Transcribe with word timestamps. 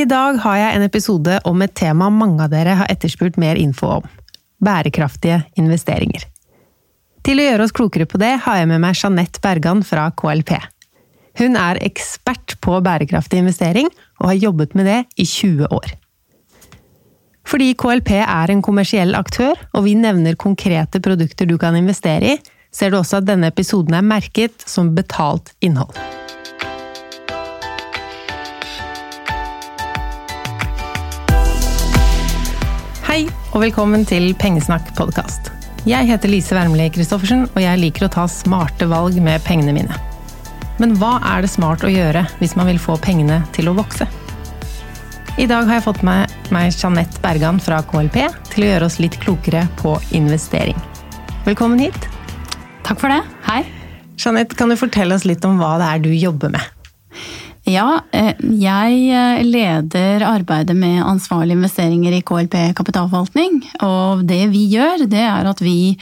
I 0.00 0.06
dag 0.08 0.38
har 0.40 0.56
jeg 0.56 0.76
en 0.76 0.84
episode 0.86 1.34
om 1.44 1.60
et 1.60 1.72
tema 1.76 2.06
mange 2.14 2.40
av 2.40 2.52
dere 2.54 2.72
har 2.78 2.88
etterspurt 2.88 3.34
mer 3.40 3.58
info 3.60 3.88
om. 3.98 4.04
Bærekraftige 4.64 5.42
investeringer. 5.60 6.22
Til 7.26 7.42
å 7.42 7.44
gjøre 7.44 7.66
oss 7.66 7.74
klokere 7.76 8.06
på 8.08 8.20
det, 8.22 8.30
har 8.46 8.56
jeg 8.56 8.68
med 8.70 8.80
meg 8.80 8.96
Jeanette 8.96 9.42
Bergan 9.44 9.82
fra 9.84 10.06
KLP. 10.16 10.54
Hun 11.42 11.58
er 11.60 11.82
ekspert 11.84 12.54
på 12.64 12.78
bærekraftig 12.86 13.42
investering, 13.42 13.90
og 14.22 14.30
har 14.30 14.40
jobbet 14.46 14.72
med 14.78 14.88
det 14.88 14.98
i 15.20 15.26
20 15.28 15.68
år. 15.68 15.92
Fordi 17.50 17.68
KLP 17.82 18.14
er 18.22 18.54
en 18.54 18.64
kommersiell 18.64 19.12
aktør, 19.18 19.58
og 19.74 19.84
vi 19.84 19.98
nevner 20.00 20.38
konkrete 20.40 21.02
produkter 21.04 21.50
du 21.50 21.58
kan 21.60 21.76
investere 21.76 22.38
i, 22.38 22.40
ser 22.72 22.94
du 22.94 23.02
også 23.02 23.20
at 23.20 23.28
denne 23.28 23.52
episoden 23.52 24.00
er 24.00 24.06
merket 24.16 24.64
som 24.64 24.94
betalt 24.96 25.52
innhold. 25.60 25.92
Hei, 33.10 33.24
og 33.50 33.64
velkommen 33.64 34.04
til 34.06 34.28
Pengesnakk 34.38 34.92
podkast. 34.94 35.48
Jeg 35.82 36.06
heter 36.06 36.30
Lise 36.30 36.54
Wermli 36.54 36.84
Christoffersen, 36.94 37.40
og 37.48 37.56
jeg 37.58 37.80
liker 37.82 38.04
å 38.06 38.08
ta 38.14 38.28
smarte 38.30 38.86
valg 38.86 39.16
med 39.18 39.42
pengene 39.42 39.74
mine. 39.74 39.96
Men 40.78 40.94
hva 41.00 41.16
er 41.32 41.42
det 41.42 41.50
smart 41.50 41.82
å 41.82 41.90
gjøre 41.90 42.22
hvis 42.38 42.54
man 42.54 42.70
vil 42.70 42.78
få 42.78 42.94
pengene 43.02 43.40
til 43.56 43.66
å 43.66 43.74
vokse? 43.74 44.06
I 45.42 45.48
dag 45.50 45.66
har 45.66 45.80
jeg 45.80 45.86
fått 45.88 46.04
med 46.06 46.54
meg 46.54 46.70
Jeanette 46.70 47.18
Bergan 47.24 47.58
fra 47.58 47.80
KLP 47.90 48.20
til 48.52 48.68
å 48.68 48.70
gjøre 48.70 48.86
oss 48.92 49.00
litt 49.02 49.18
klokere 49.26 49.64
på 49.82 49.96
investering. 50.14 50.78
Velkommen 51.48 51.82
hit. 51.82 52.06
Takk 52.86 53.02
for 53.02 53.10
det. 53.10 53.24
Hei. 53.48 53.64
Jeanette, 54.22 54.54
kan 54.54 54.70
du 54.70 54.78
fortelle 54.78 55.18
oss 55.18 55.26
litt 55.26 55.42
om 55.50 55.58
hva 55.58 55.80
det 55.82 55.90
er 55.96 56.06
du 56.06 56.12
jobber 56.14 56.54
med? 56.54 56.62
Ja, 57.68 58.00
eh, 58.16 58.32
jeg 58.56 59.00
eh, 59.12 59.42
leder 59.44 60.22
arbeidet 60.24 60.72
med 60.78 61.02
ansvarlige 61.04 61.58
investeringer 61.58 62.14
i 62.16 62.22
KLP 62.24 62.56
kapitalforvaltning. 62.78 63.58
Og 63.84 64.22
det 64.28 64.46
vi 64.54 64.64
gjør, 64.72 65.04
det 65.10 65.20
er 65.20 65.48
at 65.50 65.60
vi 65.60 65.92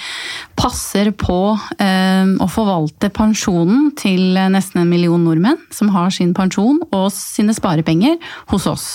passer 0.59 1.11
på 1.19 1.56
eh, 1.83 2.31
å 2.39 2.48
forvalte 2.53 3.11
pensjonen 3.11 3.91
til 3.98 4.39
nesten 4.55 4.84
en 4.84 4.92
million 4.92 5.27
nordmenn 5.27 5.59
som 5.75 5.91
har 5.97 6.15
sin 6.15 6.31
pensjon 6.37 6.78
og 6.92 7.11
sine 7.15 7.56
sparepenger 7.56 8.17
hos 8.55 8.70
oss. 8.70 8.87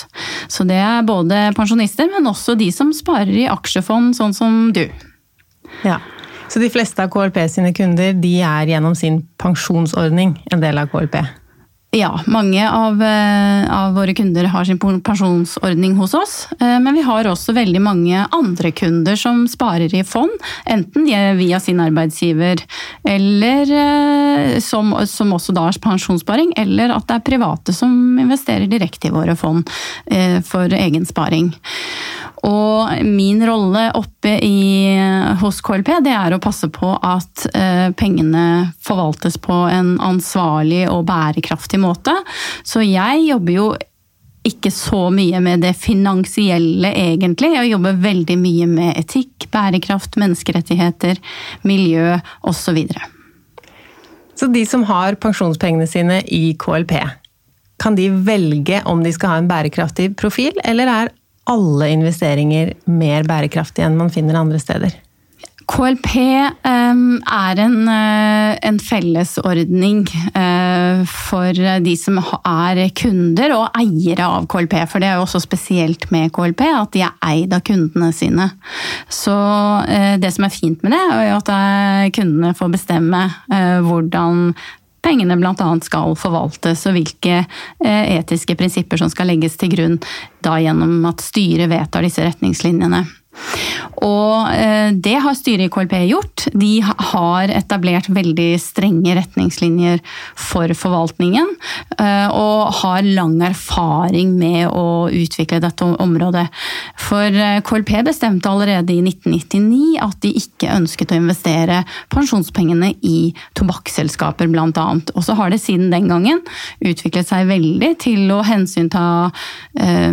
Så 0.47 0.63
det 0.67 0.79
er 0.79 1.03
både 1.07 1.49
pensjonister, 1.59 2.07
men 2.15 2.31
også 2.31 2.55
de 2.59 2.71
som 2.71 2.95
sparer 2.95 3.43
i 3.43 3.49
aksjefond, 3.51 4.15
sånn 4.15 4.35
som 4.35 4.65
du. 4.75 4.85
Ja, 5.83 5.99
Så 6.47 6.59
de 6.61 6.69
fleste 6.69 7.01
av 7.01 7.09
KLP 7.09 7.37
sine 7.49 7.71
kunder 7.73 8.13
de 8.13 8.35
er 8.45 8.69
gjennom 8.69 8.93
sin 8.95 9.23
pensjonsordning 9.41 10.37
en 10.53 10.61
del 10.61 10.77
av 10.77 10.91
KLP? 10.91 11.42
Ja, 11.95 12.19
mange 12.25 12.71
av, 12.71 13.01
eh, 13.03 13.83
av, 13.83 13.93
våre 13.93 14.13
kunder 14.13 14.43
har 14.43 14.65
sin 14.65 14.79
pensjonsordning 14.79 15.93
hos 15.95 16.13
oss. 16.13 16.47
Eh, 16.59 16.79
men 16.79 16.93
vi 16.93 17.01
har 17.05 17.27
også 17.29 17.53
veldig 17.53 17.81
mange 17.81 18.23
andre 18.31 18.71
kunder 18.71 19.15
som 19.15 19.43
sparer 19.47 19.93
i 19.93 20.01
fond. 20.03 20.33
Enten 20.65 21.05
via 21.37 21.59
sin 21.59 21.79
arbeidsgiver, 21.79 22.63
eller 23.05 23.73
eh, 23.77 24.57
som, 24.59 24.89
som 25.05 25.37
også 25.37 25.53
da 25.53 25.67
har 25.67 25.77
pensjonssparing. 25.85 26.55
Eller 26.57 26.95
at 26.97 27.05
det 27.11 27.19
er 27.19 27.27
private 27.29 27.77
som 27.77 27.93
investerer 28.17 28.65
direkte 28.65 29.11
i 29.11 29.13
våre 29.13 29.37
fond 29.37 29.69
for 30.47 30.73
egen 30.73 31.05
sparing. 31.05 31.51
Og 32.43 33.05
min 33.05 33.39
rolle 33.45 33.85
oppe 33.95 34.33
i, 34.43 34.97
hos 35.39 35.61
KLP 35.63 35.91
det 36.03 36.15
er 36.15 36.35
å 36.35 36.41
passe 36.43 36.67
på 36.73 36.89
at 36.97 37.45
pengene 37.99 38.73
forvaltes 38.83 39.37
på 39.41 39.55
en 39.71 39.95
ansvarlig 40.03 40.83
og 40.91 41.05
bærekraftig 41.07 41.79
måte. 41.79 41.82
Så 42.63 42.83
jeg 42.85 43.25
jobber 43.27 43.53
jo 43.53 43.67
ikke 44.43 44.71
så 44.75 45.07
mye 45.13 45.39
med 45.43 45.63
det 45.63 45.71
finansielle, 45.79 46.91
egentlig. 46.99 47.53
Jeg 47.55 47.71
jobber 47.71 47.99
veldig 48.03 48.37
mye 48.39 48.67
med 48.67 48.97
etikk, 48.99 49.47
bærekraft, 49.53 50.17
menneskerettigheter, 50.19 51.19
miljø 51.63 52.17
osv. 52.43 52.81
Så, 52.91 53.09
så 54.35 54.49
de 54.51 54.65
som 54.67 54.83
har 54.89 55.19
pensjonspengene 55.23 55.87
sine 55.87 56.19
i 56.27 56.57
KLP, 56.59 56.97
kan 57.79 57.95
de 57.95 58.09
velge 58.27 58.81
om 58.89 59.03
de 59.03 59.13
skal 59.15 59.31
ha 59.31 59.39
en 59.41 59.49
bærekraftig 59.49 60.11
profil, 60.19 60.59
eller 60.63 60.91
er 60.91 61.13
alle 61.51 61.89
investeringer 61.95 62.75
mer 62.91 63.25
bærekraftige 63.27 63.87
enn 63.87 63.99
man 63.99 64.11
finner 64.13 64.39
andre 64.39 64.59
steder? 64.61 64.93
KLP 65.69 66.09
um, 66.65 67.17
er 67.23 67.61
en, 67.63 67.77
uh, 67.87 68.51
en 68.67 68.79
fellesordning 68.81 70.03
uh, 70.35 71.01
for 71.09 71.57
de 71.85 71.95
som 71.99 72.19
er 72.19 72.83
kunder 72.97 73.55
og 73.55 73.79
eiere 73.79 74.27
av 74.27 74.47
KLP. 74.51 74.77
For 74.91 75.03
det 75.03 75.09
er 75.09 75.17
jo 75.17 75.25
også 75.25 75.43
spesielt 75.45 76.09
med 76.13 76.33
KLP 76.35 76.65
at 76.67 76.93
de 76.95 77.05
er 77.07 77.17
eid 77.29 77.55
av 77.55 77.65
kundene 77.67 78.11
sine. 78.15 78.51
Så 79.07 79.33
det 80.19 80.31
som 80.35 80.45
er 80.45 80.53
fint 80.53 80.83
med 80.83 80.93
det, 80.93 81.01
er 81.13 81.27
jo 81.31 81.41
at 81.41 81.51
kundene 82.15 82.53
får 82.57 82.71
bestemme 82.73 83.25
hvordan 83.87 84.53
pengene 85.03 85.37
bl.a. 85.37 85.69
skal 85.83 86.15
forvaltes, 86.19 86.85
og 86.87 86.97
hvilke 86.97 87.41
eh, 87.43 88.15
etiske 88.17 88.55
prinsipper 88.59 89.01
som 89.01 89.11
skal 89.11 89.29
legges 89.33 89.57
til 89.59 89.73
grunn 89.75 89.99
da 90.43 90.57
gjennom 90.63 91.03
at 91.09 91.23
styret 91.23 91.71
vedtar 91.71 92.05
disse 92.07 92.23
retningslinjene. 92.23 93.03
Og 94.03 94.49
eh, 94.51 94.91
det 94.93 95.15
har 95.23 95.35
styret 95.37 95.67
i 95.67 95.71
KLP 95.71 95.93
gjort. 96.09 96.47
De 96.57 96.71
har 96.83 97.51
etablert 97.53 98.09
veldig 98.13 98.49
strenge 98.61 99.15
retningslinjer 99.17 100.01
for 100.39 100.73
forvaltningen. 100.77 101.53
Eh, 101.97 102.27
og 102.33 102.73
har 102.81 103.05
lang 103.05 103.37
erfaring 103.45 104.33
med 104.39 104.67
å 104.69 105.07
utvikle 105.13 105.61
dette 105.63 105.87
området. 106.03 106.45
For 106.99 107.29
eh, 107.29 107.61
KLP 107.65 107.93
bestemte 108.09 108.51
allerede 108.51 108.95
i 108.95 109.01
1999 109.05 110.01
at 110.03 110.19
de 110.25 110.33
ikke 110.41 110.73
ønsket 110.73 111.13
å 111.13 111.21
investere 111.21 111.83
pensjonspengene 112.13 112.93
i 113.07 113.31
tobakksselskaper 113.57 114.51
bl.a. 114.51 114.87
Og 115.13 115.21
så 115.23 115.37
har 115.39 115.53
det 115.53 115.61
siden 115.63 115.93
den 115.93 116.09
gangen 116.11 116.43
utviklet 116.83 117.29
seg 117.29 117.47
veldig 117.49 117.93
til 118.03 118.31
å 118.33 118.41
hensynta 118.45 119.03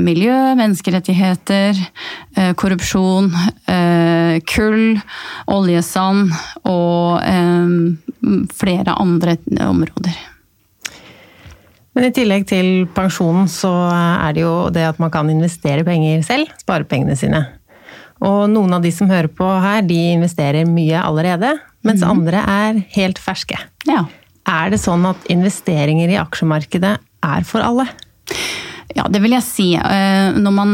miljø, 0.00 0.34
menneskerettigheter, 0.58 1.78
korrupsjon 2.58 3.09
Eh, 3.70 4.40
kull, 4.50 4.98
oljesand 5.50 6.32
og 6.68 7.20
eh, 7.26 7.72
flere 8.54 8.96
andre 8.98 9.36
områder. 9.66 10.18
Men 11.96 12.06
i 12.06 12.12
tillegg 12.14 12.46
til 12.46 12.86
pensjonen, 12.94 13.48
så 13.50 13.70
er 13.90 14.36
det 14.36 14.44
jo 14.44 14.54
det 14.72 14.84
at 14.92 15.00
man 15.02 15.10
kan 15.12 15.30
investere 15.32 15.84
penger 15.86 16.22
selv. 16.26 16.52
Spare 16.62 16.86
pengene 16.88 17.16
sine. 17.18 17.42
Og 18.20 18.44
noen 18.52 18.76
av 18.76 18.84
de 18.84 18.92
som 18.94 19.10
hører 19.10 19.30
på 19.32 19.48
her, 19.64 19.82
de 19.86 19.98
investerer 20.12 20.68
mye 20.68 21.00
allerede. 21.02 21.56
Mens 21.86 22.04
mm. 22.04 22.10
andre 22.12 22.44
er 22.44 22.80
helt 22.94 23.18
ferske. 23.20 23.58
Ja. 23.88 24.04
Er 24.48 24.70
det 24.72 24.80
sånn 24.82 25.04
at 25.08 25.26
investeringer 25.32 26.12
i 26.12 26.20
aksjemarkedet 26.20 26.94
er 27.00 27.48
for 27.48 27.64
alle? 27.64 27.88
Ja, 28.96 29.06
det 29.10 29.20
vil 29.24 29.34
jeg 29.34 29.46
si. 29.46 29.68
Eh, 29.78 30.38
når 30.38 30.54
man 30.54 30.72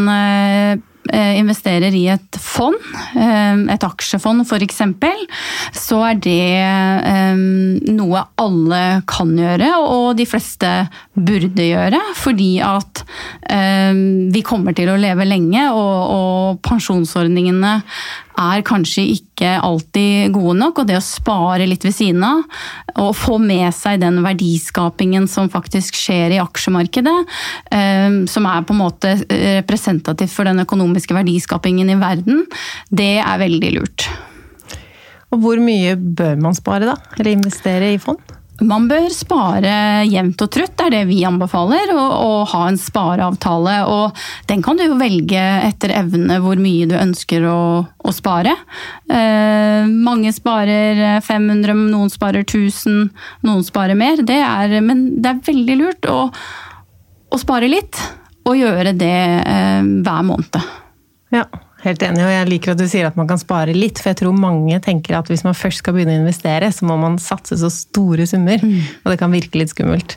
investerer 1.12 1.94
i 1.94 2.06
et 2.12 2.38
fond, 2.40 2.76
eh, 3.16 3.62
et 3.74 3.86
aksjefond 3.86 4.44
f.eks., 4.46 4.82
så 5.76 6.00
er 6.08 6.20
det 6.22 6.40
eh, 6.62 7.42
noe 7.92 8.24
alle 8.42 8.82
kan 9.08 9.34
gjøre, 9.38 9.70
og 9.84 10.16
de 10.18 10.26
fleste 10.28 10.72
burde 11.14 11.70
gjøre. 11.70 12.00
Fordi 12.16 12.52
at 12.64 13.04
vi 13.46 14.40
kommer 14.44 14.74
til 14.76 14.90
å 14.90 14.98
leve 14.98 15.24
lenge, 15.28 15.62
og 15.70 16.58
pensjonsordningene 16.66 17.76
er 18.36 18.64
kanskje 18.66 19.04
ikke 19.16 19.56
alltid 19.64 20.34
gode 20.34 20.56
nok. 20.60 20.82
Og 20.82 20.88
det 20.88 20.98
å 20.98 21.04
spare 21.04 21.66
litt 21.68 21.86
ved 21.86 21.96
siden 21.96 22.24
av, 22.26 22.44
og 23.02 23.16
få 23.16 23.38
med 23.42 23.68
seg 23.76 24.00
den 24.04 24.22
verdiskapingen 24.24 25.28
som 25.30 25.50
faktisk 25.52 25.98
skjer 25.98 26.36
i 26.36 26.42
aksjemarkedet, 26.42 27.16
eh, 27.72 28.22
som 28.30 28.48
er 28.50 28.64
på 28.66 28.76
en 28.76 28.82
måte 28.84 29.16
representativt 29.26 30.34
for 30.34 30.48
den 30.48 30.62
økonomiske 30.64 31.16
verdiskapingen 31.16 31.92
i 31.92 32.00
verden, 32.00 32.44
det 32.90 33.16
er 33.20 33.42
veldig 33.42 33.74
lurt. 33.78 34.08
Og 35.34 35.42
hvor 35.42 35.60
mye 35.60 35.96
bør 35.96 36.38
man 36.40 36.56
spare, 36.56 36.86
da? 36.86 36.96
Eller 37.18 37.34
investere 37.34 37.94
i 37.94 38.00
fond? 38.02 38.35
Man 38.64 38.86
bør 38.88 39.10
spare 39.12 40.04
jevnt 40.08 40.40
og 40.40 40.48
trutt, 40.54 40.72
det 40.78 40.84
er 40.86 40.94
det 40.94 41.02
vi 41.10 41.18
anbefaler. 41.28 41.90
å 41.92 42.44
ha 42.48 42.62
en 42.68 42.78
spareavtale. 42.80 43.74
Og 43.92 44.16
den 44.48 44.62
kan 44.64 44.78
du 44.78 44.86
jo 44.86 44.96
velge 44.96 45.42
etter 45.66 45.92
evne 45.92 46.38
hvor 46.40 46.56
mye 46.60 46.86
du 46.88 46.94
ønsker 46.96 47.44
å, 47.50 47.84
å 47.84 48.14
spare. 48.16 48.54
Eh, 49.12 49.84
mange 49.84 50.32
sparer 50.32 51.20
500, 51.20 51.76
noen 51.92 52.12
sparer 52.12 52.46
1000, 52.46 53.10
noen 53.44 53.66
sparer 53.66 53.98
mer. 53.98 54.24
Det 54.24 54.40
er, 54.40 54.78
men 54.80 55.08
det 55.20 55.34
er 55.34 55.44
veldig 55.50 55.78
lurt 55.82 56.08
å, 56.08 56.18
å 57.28 57.42
spare 57.42 57.68
litt, 57.68 58.00
og 58.46 58.56
gjøre 58.56 58.96
det 58.96 59.16
eh, 59.42 59.94
hver 60.06 60.26
måned. 60.32 60.60
Ja, 61.34 61.44
helt 61.86 62.02
enig, 62.04 62.22
og 62.24 62.32
jeg 62.32 62.48
liker 62.50 62.72
at 62.72 62.80
du 62.80 62.86
sier 62.90 63.08
at 63.08 63.16
man 63.18 63.28
kan 63.30 63.40
spare 63.40 63.74
litt. 63.76 64.00
For 64.02 64.12
jeg 64.12 64.20
tror 64.22 64.36
mange 64.36 64.78
tenker 64.84 65.18
at 65.18 65.30
hvis 65.30 65.44
man 65.46 65.56
først 65.56 65.82
skal 65.82 65.96
begynne 65.96 66.16
å 66.16 66.22
investere, 66.24 66.70
så 66.74 66.88
må 66.88 66.98
man 67.00 67.18
satse 67.22 67.58
så 67.60 67.70
store 67.72 68.26
summer. 68.28 68.62
Mm. 68.62 68.82
Og 69.04 69.12
det 69.12 69.18
kan 69.22 69.34
virke 69.34 69.60
litt 69.60 69.72
skummelt. 69.74 70.16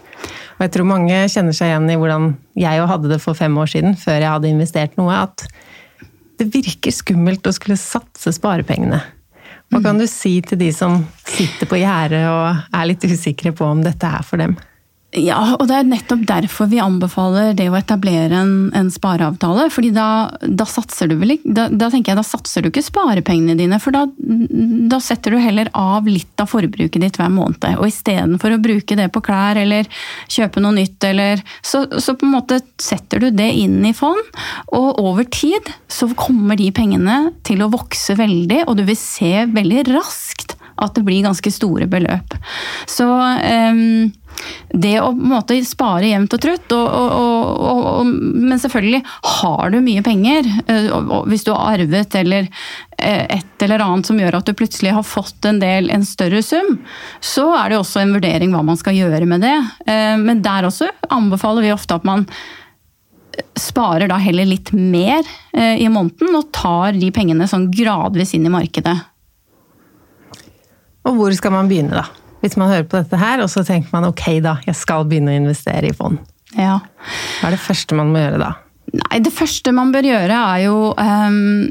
Og 0.57 0.66
jeg 0.66 0.74
tror 0.75 0.89
mange 0.89 1.21
kjenner 1.31 1.56
seg 1.56 1.71
igjen 1.71 1.88
i 1.94 1.98
hvordan 2.00 2.33
jeg 2.60 2.81
jo 2.81 2.89
hadde 2.89 3.13
det 3.13 3.21
for 3.24 3.38
fem 3.38 3.56
år 3.62 3.71
siden, 3.71 3.95
før 4.00 4.18
jeg 4.19 4.33
hadde 4.33 4.51
investert 4.51 4.98
noe, 5.00 5.21
at 5.27 5.45
det 6.39 6.50
virker 6.54 6.95
skummelt 6.95 7.48
å 7.48 7.56
skulle 7.56 7.80
satse 7.80 8.33
sparepengene. 8.36 9.00
Hva 9.69 9.83
kan 9.86 10.00
du 10.01 10.07
si 10.10 10.39
til 10.42 10.57
de 10.60 10.72
som 10.74 11.04
sitter 11.30 11.69
på 11.69 11.77
gjerdet 11.77 12.24
og 12.25 12.74
er 12.74 12.88
litt 12.89 13.06
usikre 13.06 13.54
på 13.54 13.68
om 13.68 13.83
dette 13.86 14.07
er 14.07 14.25
for 14.25 14.42
dem? 14.42 14.57
Ja, 15.17 15.56
og 15.56 15.63
det 15.65 15.73
er 15.73 15.88
nettopp 15.89 16.21
derfor 16.29 16.67
vi 16.69 16.77
anbefaler 16.83 17.56
det 17.57 17.65
å 17.71 17.77
etablere 17.79 18.44
en, 18.44 18.51
en 18.77 18.91
spareavtale. 18.94 19.65
fordi 19.73 19.89
da, 19.95 20.29
da, 20.45 20.67
satser 20.69 21.09
du 21.09 21.15
vel 21.17 21.33
ikke 21.33 21.53
da, 21.57 21.65
da, 21.73 21.88
tenker 21.89 22.13
jeg, 22.13 22.19
da 22.19 22.25
satser 22.27 22.61
du 22.61 22.69
ikke 22.69 22.83
sparepengene 22.85 23.56
dine, 23.57 23.79
for 23.81 23.95
da, 23.95 24.03
da, 24.13 25.00
setter 25.01 25.33
du 25.33 25.39
heller 25.41 25.71
av 25.73 26.06
litt 26.06 26.38
av 26.38 26.51
forbruket 26.51 27.01
ditt 27.01 27.17
hver 27.17 27.33
måned. 27.33 27.65
Og 27.79 27.88
istedenfor 27.89 28.53
å 28.53 28.61
bruke 28.61 29.00
det 29.00 29.09
på 29.15 29.23
klær 29.25 29.57
eller 29.57 29.89
kjøpe 30.29 30.61
noe 30.61 30.77
nytt, 30.77 31.01
eller, 31.09 31.41
så, 31.65 31.88
så, 31.97 32.13
på 32.13 32.29
en 32.29 32.35
måte 32.38 32.62
setter 32.77 33.25
du 33.25 33.31
det 33.33 33.50
inn 33.63 33.81
i 33.89 33.95
fond. 33.97 34.21
Og 34.77 35.01
over 35.01 35.25
tid 35.25 35.73
så 35.89 36.12
kommer 36.13 36.59
de 36.59 36.69
pengene 36.69 37.31
til 37.50 37.65
å 37.65 37.73
vokse 37.73 38.13
veldig, 38.19 38.67
og 38.67 38.77
du 38.77 38.85
vil 38.85 39.00
se 39.00 39.33
veldig 39.50 39.88
raskt 39.89 40.58
at 40.79 40.95
det 40.95 41.05
blir 41.07 41.25
ganske 41.25 41.51
store 41.53 41.87
beløp. 41.91 42.35
Så 42.89 43.07
um, 43.09 44.09
det 44.69 44.99
å 45.01 45.09
på 45.09 45.17
en 45.17 45.31
måte 45.33 45.57
spare 45.67 46.11
jevnt 46.11 46.33
og 46.35 46.41
trutt 46.43 46.75
og, 46.75 46.85
og, 46.87 47.63
og, 47.71 48.11
Men 48.11 48.61
selvfølgelig, 48.61 49.01
har 49.41 49.73
du 49.73 49.79
mye 49.83 50.03
penger, 50.05 50.47
eh, 50.69 50.93
hvis 51.31 51.45
du 51.47 51.51
har 51.53 51.79
arvet 51.79 52.15
eller 52.19 52.47
eh, 52.97 53.25
et 53.39 53.65
eller 53.65 53.83
annet 53.83 54.09
som 54.09 54.19
gjør 54.19 54.39
at 54.39 54.49
du 54.49 54.55
plutselig 54.57 54.93
har 54.95 55.07
fått 55.07 55.49
en 55.49 55.59
del, 55.61 55.89
en 55.93 56.05
større 56.07 56.41
sum, 56.45 56.77
så 57.19 57.49
er 57.57 57.73
det 57.73 57.81
også 57.81 58.03
en 58.03 58.15
vurdering 58.17 58.55
hva 58.55 58.63
man 58.65 58.79
skal 58.79 58.97
gjøre 58.97 59.27
med 59.29 59.43
det. 59.45 59.57
Eh, 59.89 60.15
men 60.21 60.43
der 60.45 60.69
også 60.69 60.91
anbefaler 61.09 61.65
vi 61.65 61.75
ofte 61.75 61.99
at 61.99 62.07
man 62.07 62.27
sparer 63.59 64.09
da 64.11 64.17
heller 64.19 64.47
litt 64.49 64.73
mer 64.75 65.23
i 65.55 65.85
måneden 65.87 66.35
og 66.35 66.49
tar 66.55 66.97
de 66.97 67.07
pengene 67.15 67.45
sånn 67.47 67.69
gradvis 67.71 68.33
inn 68.35 68.47
i 68.49 68.51
markedet. 68.51 68.97
Og 71.07 71.16
hvor 71.18 71.36
skal 71.36 71.54
man 71.56 71.69
begynne, 71.72 71.96
da? 71.96 72.06
Hvis 72.44 72.56
man 72.60 72.72
hører 72.72 72.88
på 72.88 73.00
dette 73.01 73.19
her, 73.19 73.44
og 73.44 73.51
så 73.51 73.63
tenker 73.68 73.92
man 73.96 74.07
ok, 74.07 74.25
da, 74.44 74.57
jeg 74.68 74.78
skal 74.80 75.07
begynne 75.07 75.34
å 75.34 75.40
investere 75.42 75.92
i 75.92 75.96
fond. 75.96 76.19
Ja. 76.56 76.80
Hva 77.40 77.50
er 77.50 77.56
det 77.56 77.62
første 77.63 77.98
man 78.00 78.13
må 78.13 78.22
gjøre 78.24 78.40
da? 78.42 78.54
Nei, 78.96 79.19
Det 79.22 79.34
første 79.36 79.74
man 79.75 79.92
bør 79.94 80.07
gjøre, 80.07 80.38
er 80.56 80.63
jo 80.66 80.78
um, 80.96 81.68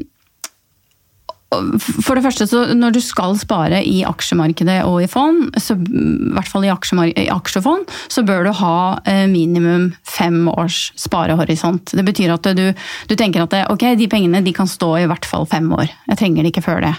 for 1.49 2.13
det 2.13 2.21
første, 2.21 2.45
så 2.45 2.61
Når 2.77 2.93
du 2.93 2.99
skal 3.01 3.33
spare 3.39 3.81
i 3.85 4.03
aksjemarkedet 4.05 4.83
og 4.85 5.01
i 5.01 5.09
fond, 5.09 5.49
så, 5.57 5.73
i 5.73 6.33
hvert 6.35 6.49
fall 6.49 6.67
i, 6.67 6.69
i 6.69 7.29
aksjefond, 7.33 7.89
så 8.07 8.23
bør 8.27 8.45
du 8.45 8.51
ha 8.59 8.99
eh, 9.09 9.25
minimum 9.31 9.89
fem 10.05 10.47
års 10.51 10.91
sparehorisont. 10.99 11.95
Det 11.97 12.05
betyr 12.05 12.35
at 12.35 12.51
du, 12.53 12.67
du 13.09 13.15
tenker 13.17 13.47
at 13.47 13.57
ok, 13.73 13.91
de 13.97 14.09
pengene 14.11 14.43
de 14.45 14.53
kan 14.53 14.69
stå 14.69 14.95
i 15.01 15.07
hvert 15.09 15.25
fall 15.25 15.49
fem 15.49 15.71
år. 15.73 15.89
Jeg 16.11 16.21
trenger 16.21 16.45
det 16.45 16.53
ikke 16.53 16.67
før 16.69 16.85
det. 16.85 16.95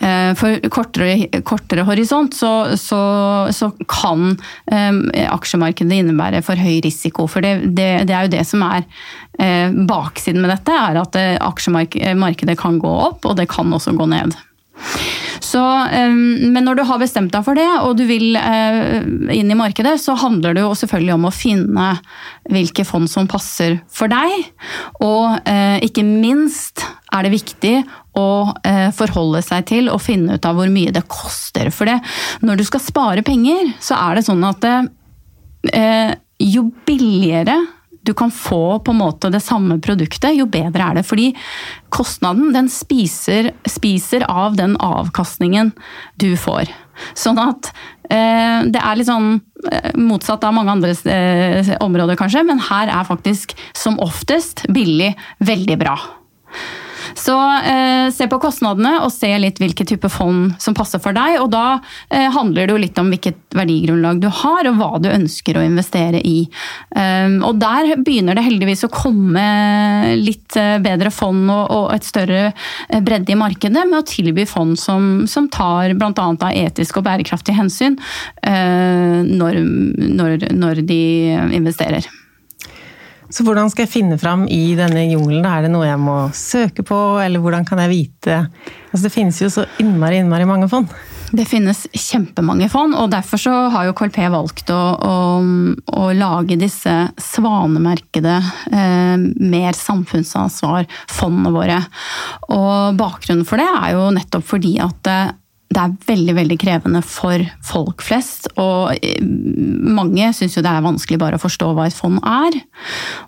Eh, 0.00 0.32
for 0.36 0.60
kortere, 0.72 1.42
kortere 1.46 1.84
horisont 1.88 2.34
så, 2.36 2.52
så, 2.80 3.00
så 3.52 3.70
kan 3.88 4.34
um, 4.36 5.00
aksjemarkedet 5.12 6.00
innebære 6.02 6.42
for 6.44 6.60
høy 6.60 6.80
risiko. 6.84 7.26
For 7.30 7.44
det, 7.44 7.72
det, 7.76 8.06
det, 8.08 8.16
er 8.16 8.26
jo 8.26 8.34
det 8.36 8.44
som 8.48 8.64
er 8.66 8.86
baksiden 9.36 10.40
med 10.40 10.52
dette, 10.54 10.72
er 10.72 11.00
at 11.02 11.16
aksjemarkedet 11.44 12.56
kan 12.58 12.78
gå 12.80 12.92
opp, 13.10 13.26
og 13.28 13.36
det 13.36 13.48
kan 13.52 13.72
også 13.76 13.92
gå 13.96 14.08
ned. 14.08 14.32
Så, 15.44 15.60
men 15.92 16.64
når 16.64 16.78
du 16.78 16.82
har 16.88 17.00
bestemt 17.00 17.32
deg 17.32 17.44
for 17.44 17.56
det, 17.56 17.68
og 17.84 17.98
du 17.98 18.02
vil 18.08 18.36
inn 18.36 19.52
i 19.52 19.58
markedet, 19.58 19.94
så 20.00 20.16
handler 20.18 20.56
det 20.56 20.64
jo 20.64 20.72
selvfølgelig 20.76 21.14
om 21.14 21.28
å 21.28 21.34
finne 21.34 21.90
hvilke 22.52 22.84
fond 22.88 23.08
som 23.12 23.28
passer 23.30 23.78
for 23.92 24.12
deg. 24.12 24.48
Og 25.04 25.36
ikke 25.84 26.04
minst 26.08 26.84
er 27.16 27.26
det 27.26 27.34
viktig 27.36 27.74
å 28.16 28.28
eh, 28.66 28.88
forholde 28.96 29.42
seg 29.44 29.66
til 29.70 29.90
og 29.92 30.02
finne 30.04 30.36
ut 30.36 30.48
av 30.48 30.58
hvor 30.58 30.70
mye 30.72 30.92
det 30.94 31.04
koster. 31.10 31.70
For 31.74 31.88
det, 31.88 31.98
når 32.46 32.60
du 32.60 32.66
skal 32.68 32.82
spare 32.82 33.24
penger, 33.26 33.72
så 33.82 33.98
er 33.98 34.18
det 34.18 34.26
sånn 34.28 34.44
at 34.46 34.66
eh, 34.66 36.12
jo 36.42 36.68
billigere 36.88 37.58
du 38.06 38.14
kan 38.16 38.32
få 38.32 38.78
på 38.84 38.94
en 38.94 39.00
måte 39.02 39.30
det 39.32 39.42
samme 39.44 39.78
produktet, 39.82 40.36
jo 40.36 40.48
bedre 40.50 40.90
er 40.90 41.00
det. 41.00 41.06
Fordi 41.08 41.30
kostnaden 41.94 42.52
den 42.54 42.70
spiser, 42.72 43.52
spiser 43.68 44.26
av 44.30 44.56
den 44.58 44.76
avkastningen 44.82 45.72
du 46.20 46.32
får. 46.40 46.70
Sånn 47.16 47.38
at 47.40 47.70
eh, 48.08 48.64
det 48.72 48.80
er 48.80 48.98
litt 48.98 49.10
sånn 49.10 49.34
eh, 49.70 49.90
motsatt 50.00 50.46
av 50.46 50.54
mange 50.56 50.72
andre 50.76 50.94
eh, 51.12 51.74
områder, 51.84 52.18
kanskje, 52.18 52.44
men 52.48 52.62
her 52.70 52.92
er 52.92 53.08
faktisk 53.08 53.56
som 53.76 54.00
oftest 54.02 54.64
billig 54.72 55.12
veldig 55.44 55.80
bra. 55.82 55.98
Så 57.16 57.34
eh, 57.64 58.10
se 58.12 58.26
på 58.28 58.38
kostnadene 58.40 58.98
og 59.00 59.10
se 59.14 59.30
litt 59.40 59.60
hvilke 59.60 59.86
type 59.88 60.08
fond 60.12 60.52
som 60.62 60.76
passer 60.76 61.00
for 61.02 61.16
deg. 61.16 61.38
Og 61.40 61.48
da 61.54 61.78
eh, 62.10 62.28
handler 62.32 62.66
det 62.66 62.74
jo 62.74 62.82
litt 62.82 63.00
om 63.00 63.08
hvilket 63.12 63.56
verdigrunnlag 63.56 64.20
du 64.20 64.28
har 64.42 64.68
og 64.68 64.76
hva 64.76 64.90
du 65.00 65.08
ønsker 65.10 65.56
å 65.56 65.64
investere 65.64 66.20
i. 66.20 66.44
Um, 66.92 67.40
og 67.46 67.60
der 67.62 67.94
begynner 68.04 68.36
det 68.36 68.44
heldigvis 68.46 68.84
å 68.86 68.92
komme 68.92 69.46
litt 70.20 70.58
eh, 70.60 70.76
bedre 70.84 71.12
fond 71.14 71.48
og, 71.52 71.64
og 71.72 71.88
et 71.96 72.06
større 72.06 72.42
eh, 72.50 73.00
bredde 73.00 73.32
i 73.32 73.38
markedet 73.40 73.86
med 73.88 74.02
å 74.02 74.06
tilby 74.06 74.44
fond 74.48 74.76
som, 74.80 75.24
som 75.30 75.48
tar 75.48 75.96
bl.a. 75.96 76.12
av 76.12 76.52
etisk 76.52 77.00
og 77.00 77.08
bærekraftig 77.08 77.56
hensyn 77.56 77.96
uh, 78.44 79.24
når, 79.24 79.62
når, 80.20 80.48
når 80.52 80.84
de 80.86 81.02
investerer. 81.56 82.06
Så 83.32 83.42
hvordan 83.46 83.70
skal 83.72 83.86
jeg 83.86 83.92
finne 83.92 84.18
fram 84.20 84.44
i 84.52 84.76
denne 84.78 85.06
jungelen? 85.08 85.46
Er 85.48 85.66
det 85.66 85.72
noe 85.74 85.88
jeg 85.88 85.98
må 86.00 86.16
søke 86.36 86.84
på, 86.86 86.98
eller 87.22 87.42
hvordan 87.42 87.66
kan 87.66 87.82
jeg 87.82 87.92
vite 87.92 88.38
Altså 88.46 89.08
Det 89.08 89.12
finnes 89.12 89.42
jo 89.42 89.50
så 89.52 89.66
innmari, 89.82 90.22
innmari 90.22 90.46
mange 90.48 90.70
fond. 90.72 90.88
Det 91.36 91.44
finnes 91.48 91.82
kjempemange 91.90 92.68
fond, 92.70 92.94
og 92.96 93.10
derfor 93.12 93.40
så 93.40 93.54
har 93.74 93.88
jo 93.88 93.94
KLP 93.98 94.18
valgt 94.32 94.70
å, 94.72 94.78
å, 94.94 95.16
å 95.98 96.04
lage 96.16 96.56
disse 96.60 96.94
svanemerkede, 97.20 98.36
eh, 98.70 99.16
mer 99.42 99.76
samfunnsansvar-fondene 99.76 101.52
våre. 101.52 101.80
Og 102.54 102.96
bakgrunnen 103.00 103.44
for 103.48 103.60
det 103.60 103.66
er 103.66 103.96
jo 103.98 104.06
nettopp 104.16 104.46
fordi 104.54 104.76
at 104.86 105.12
eh, 105.12 105.34
det 105.66 105.82
er 105.82 105.94
veldig 106.06 106.34
veldig 106.36 106.56
krevende 106.62 107.00
for 107.04 107.42
folk 107.66 108.04
flest. 108.04 108.48
Og 108.62 108.94
eh, 108.96 109.18
mange 109.22 110.30
syns 110.36 110.56
jo 110.56 110.62
det 110.64 110.72
er 110.72 110.84
vanskelig 110.84 111.18
bare 111.20 111.40
å 111.40 111.42
forstå 111.42 111.72
hva 111.74 111.88
et 111.88 111.96
fond 111.96 112.20
er. 112.22 112.60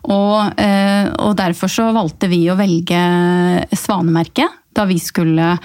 Og, 0.07 0.61
eh, 0.63 1.11
og 1.19 1.35
derfor 1.41 1.73
så 1.73 1.91
valgte 1.97 2.31
vi 2.31 2.45
å 2.49 2.59
velge 2.59 3.03
Svanemerket 3.75 4.65
da 4.79 4.85
vi 4.87 5.01
skulle 5.03 5.57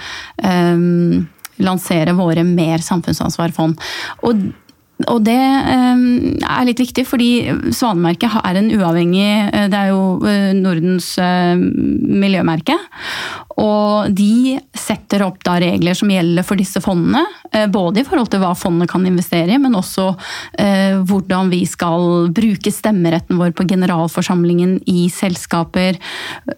um, 0.42 1.22
lansere 1.62 2.16
våre 2.18 2.42
mer 2.48 2.82
samfunnsansvarfond. 2.82 3.78
Og 4.26 4.44
og 5.10 5.24
det 5.26 5.34
er 5.34 6.66
litt 6.68 6.78
viktig, 6.78 7.02
fordi 7.02 7.50
Svanemerket 7.74 8.36
er 8.38 8.60
en 8.60 8.68
uavhengig 8.70 9.50
Det 9.72 9.74
er 9.74 9.88
jo 9.90 10.20
Nordens 10.54 11.08
miljømerke. 11.58 12.76
Og 13.60 14.10
de 14.14 14.56
setter 14.74 15.22
opp 15.26 15.38
da 15.46 15.56
regler 15.62 15.94
som 15.96 16.10
gjelder 16.10 16.46
for 16.46 16.58
disse 16.58 16.80
fondene. 16.82 17.22
Eh, 17.52 17.66
både 17.70 18.02
i 18.02 18.06
forhold 18.06 18.30
til 18.32 18.42
hva 18.42 18.52
fondet 18.58 18.90
kan 18.90 19.04
investere 19.06 19.54
i, 19.54 19.60
men 19.62 19.76
også 19.78 20.08
eh, 20.58 20.98
hvordan 21.06 21.52
vi 21.52 21.62
skal 21.68 22.32
bruke 22.34 22.72
stemmeretten 22.74 23.38
vår 23.38 23.54
på 23.54 23.66
generalforsamlingen 23.70 24.80
i 24.90 25.06
selskaper. 25.12 26.00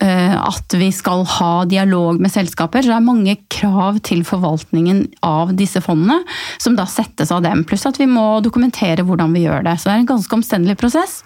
Eh, 0.00 0.37
at 0.37 0.79
vi 0.81 0.91
skal 0.95 1.26
ha 1.37 1.53
dialog 1.69 2.21
med 2.23 2.33
selskaper. 2.33 2.83
Så 2.83 2.95
det 2.95 2.99
er 2.99 3.09
mange 3.11 3.37
krav 3.53 4.00
til 4.07 4.25
forvaltningen 4.26 5.05
av 5.26 5.53
disse 5.59 5.83
fondene 5.85 6.23
som 6.62 6.79
da 6.79 6.88
settes 6.88 7.33
av 7.35 7.45
dem. 7.45 7.67
Pluss 7.69 7.87
at 7.88 8.00
vi 8.00 8.09
må 8.11 8.41
dokumentere 8.45 9.05
hvordan 9.07 9.37
vi 9.37 9.45
gjør 9.47 9.67
det. 9.69 9.76
Så 9.79 9.91
det 9.91 9.99
er 9.99 10.05
en 10.05 10.12
ganske 10.15 10.41
omstendelig 10.41 10.81
prosess. 10.81 11.21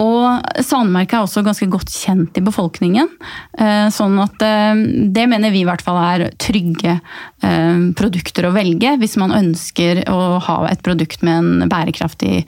Og 0.00 0.62
Svanemerket 0.64 1.18
er 1.18 1.26
også 1.26 1.42
ganske 1.44 1.68
godt 1.72 1.92
kjent 1.92 2.38
i 2.38 2.44
befolkningen. 2.44 3.10
Eh, 3.58 3.88
sånn 3.92 4.16
at 4.22 4.44
eh, 4.46 4.84
det 5.12 5.26
mener 5.30 5.52
vi 5.52 5.64
i 5.64 5.68
hvert 5.68 5.84
fall 5.84 6.00
er 6.00 6.28
trygge 6.40 6.96
eh, 6.96 7.82
produkter 7.98 8.48
å 8.48 8.54
velge 8.56 8.96
hvis 9.02 9.18
man 9.20 9.34
ønsker 9.36 10.04
å 10.12 10.38
ha 10.46 10.58
et 10.70 10.82
produkt 10.84 11.24
med 11.26 11.38
en 11.42 11.70
bærekraftig 11.72 12.42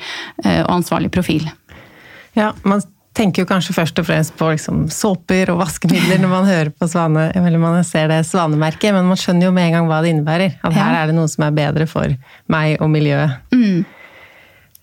og 0.45 0.71
ansvarlig 0.73 1.11
profil. 1.15 1.47
Ja, 2.35 2.53
man 2.67 2.83
tenker 3.15 3.45
jo 3.45 3.49
kanskje 3.49 3.75
først 3.77 3.99
og 4.03 4.09
fremst 4.09 4.35
på 4.39 4.49
liksom 4.51 4.87
såper 4.93 5.53
og 5.53 5.61
vaskemidler 5.63 6.19
når 6.23 6.33
man 6.33 6.49
hører 6.49 6.71
på 6.75 6.89
svane, 6.91 7.29
eller 7.39 7.63
man 7.63 7.79
ser 7.87 8.09
det 8.11 8.25
svanemerket, 8.27 8.91
men 8.97 9.07
man 9.07 9.21
skjønner 9.21 9.49
jo 9.49 9.55
med 9.55 9.69
en 9.69 9.77
gang 9.79 9.91
hva 9.91 10.01
det 10.03 10.15
innebærer. 10.15 10.57
At 10.67 10.75
her 10.75 10.99
er 10.99 11.11
det 11.11 11.17
noe 11.17 11.31
som 11.31 11.47
er 11.47 11.55
bedre 11.55 11.87
for 11.91 12.17
meg 12.51 12.83
og 12.83 12.91
miljøet. 12.91 13.39
Mm. 13.55 13.85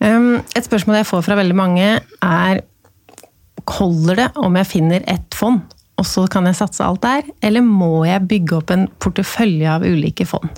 Et 0.01 0.65
spørsmål 0.65 1.01
jeg 1.01 1.09
får 1.11 1.23
fra 1.27 1.35
veldig 1.37 1.57
mange 1.57 1.87
er 2.01 2.61
Holder 3.71 4.17
det 4.17 4.25
om 4.41 4.55
jeg 4.57 4.67
finner 4.67 5.03
ett 5.07 5.35
fond, 5.37 5.61
og 5.95 6.07
så 6.09 6.25
kan 6.27 6.49
jeg 6.49 6.57
satse 6.57 6.83
alt 6.83 7.03
der? 7.05 7.29
Eller 7.45 7.63
må 7.63 8.03
jeg 8.03 8.27
bygge 8.27 8.57
opp 8.57 8.73
en 8.73 8.87
portefølje 8.99 9.69
av 9.69 9.85
ulike 9.87 10.25
fond? 10.27 10.49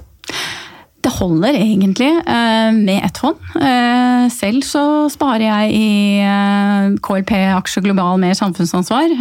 Det 1.04 1.12
holder 1.18 1.58
egentlig 1.60 2.10
eh, 2.16 2.70
med 2.72 3.04
ett 3.04 3.18
fond. 3.20 3.40
Eh, 3.60 4.30
selv 4.32 4.64
så 4.64 4.84
sparer 5.12 5.44
jeg 5.44 5.74
i 5.76 5.90
eh, 6.24 6.94
KLP 7.04 7.34
Aksje 7.58 7.84
Global 7.84 8.22
mer 8.22 8.38
samfunnsansvar. 8.40 9.12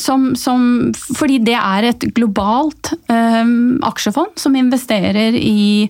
Som, 0.00 0.30
som, 0.38 0.62
fordi 0.96 1.36
det 1.44 1.54
er 1.58 1.84
et 1.90 2.06
globalt 2.16 2.94
aksjefond 3.08 4.38
som 4.40 4.56
investerer 4.56 5.36
i 5.36 5.84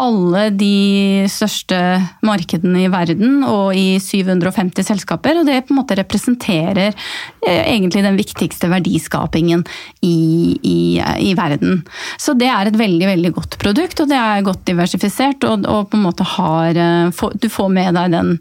alle 0.00 0.48
de 0.54 1.24
største 1.30 1.78
markedene 2.26 2.84
i 2.84 2.90
verden 2.90 3.44
og 3.46 3.76
i 3.78 4.00
750 4.02 4.86
selskaper. 4.88 5.38
Og 5.38 5.46
det 5.46 5.60
på 5.66 5.74
en 5.74 5.80
måte 5.80 5.96
representerer 5.98 6.90
eh, 6.90 7.62
egentlig 7.62 8.02
den 8.04 8.18
viktigste 8.18 8.70
verdiskapingen 8.72 9.62
i, 10.02 10.58
i, 10.58 10.78
i, 10.98 11.34
verden. 11.38 11.82
Så 12.18 12.34
det 12.38 12.50
er 12.50 12.70
et 12.70 12.78
veldig 12.78 13.10
veldig 13.12 13.32
godt 13.36 13.58
produkt, 13.62 14.02
og 14.02 14.10
det 14.10 14.18
er 14.18 14.46
godt 14.46 14.64
diversifisert. 14.66 15.46
Og, 15.46 15.66
og 15.70 15.90
på 15.92 16.00
en 16.00 16.06
måte 16.08 16.26
har 16.34 16.74
eh, 16.74 17.22
Du 17.40 17.48
får 17.52 17.70
med 17.70 17.94
deg 17.94 18.14
den, 18.14 18.34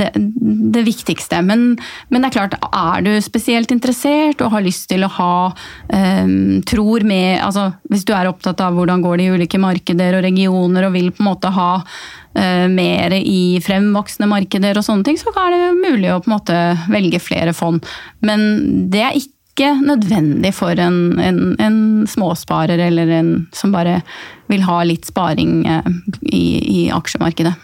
det, 0.00 0.10
det 0.16 0.84
viktigste. 0.86 1.42
Men, 1.46 1.76
men, 2.10 2.22
det 2.22 2.32
er 2.32 2.36
klart, 2.40 2.58
er 2.66 3.06
du 3.06 3.12
spesielt 3.22 3.70
interessert 3.74 4.42
og 4.42 4.52
har 4.56 4.66
lyst 4.66 4.88
til 4.90 5.06
å 5.06 5.12
ha 5.16 5.32
um, 5.52 6.62
tror 6.66 7.04
med 7.06 7.38
altså 7.42 7.68
Hvis 7.90 8.04
du 8.06 8.12
er 8.16 8.28
opptatt 8.28 8.60
av 8.64 8.74
hvordan 8.76 9.02
går 9.04 9.18
det 9.18 9.26
i 9.26 9.34
ulike 9.36 9.60
markeder 9.60 10.16
og 10.18 10.24
regioner 10.26 10.55
regioner 10.56 10.86
og 10.86 10.94
vil 10.94 11.12
på 11.12 11.22
en 11.22 11.30
måte 11.30 11.52
ha 11.52 11.70
uh, 11.82 12.66
mer 12.68 13.12
i 13.18 13.60
fremvoksende 13.62 14.28
markeder 14.28 14.76
og 14.78 14.84
sånne 14.84 15.04
ting, 15.04 15.18
så 15.18 15.32
er 15.36 15.54
det 15.54 15.78
mulig 15.80 16.12
å 16.12 16.20
på 16.20 16.30
en 16.30 16.36
måte 16.38 16.58
velge 16.90 17.20
flere 17.20 17.52
fond. 17.52 17.84
Men 18.20 18.90
det 18.90 19.02
er 19.02 19.16
ikke 19.16 19.76
nødvendig 19.80 20.52
for 20.52 20.76
en, 20.76 21.18
en, 21.18 21.56
en 21.58 21.78
småsparer 22.06 22.78
eller 22.78 23.08
en 23.08 23.30
som 23.56 23.72
bare 23.72 24.02
vil 24.50 24.62
ha 24.66 24.82
litt 24.84 25.06
sparing 25.06 25.64
uh, 25.66 25.86
i, 26.22 26.84
i 26.84 26.90
aksjemarkedet. 26.92 27.54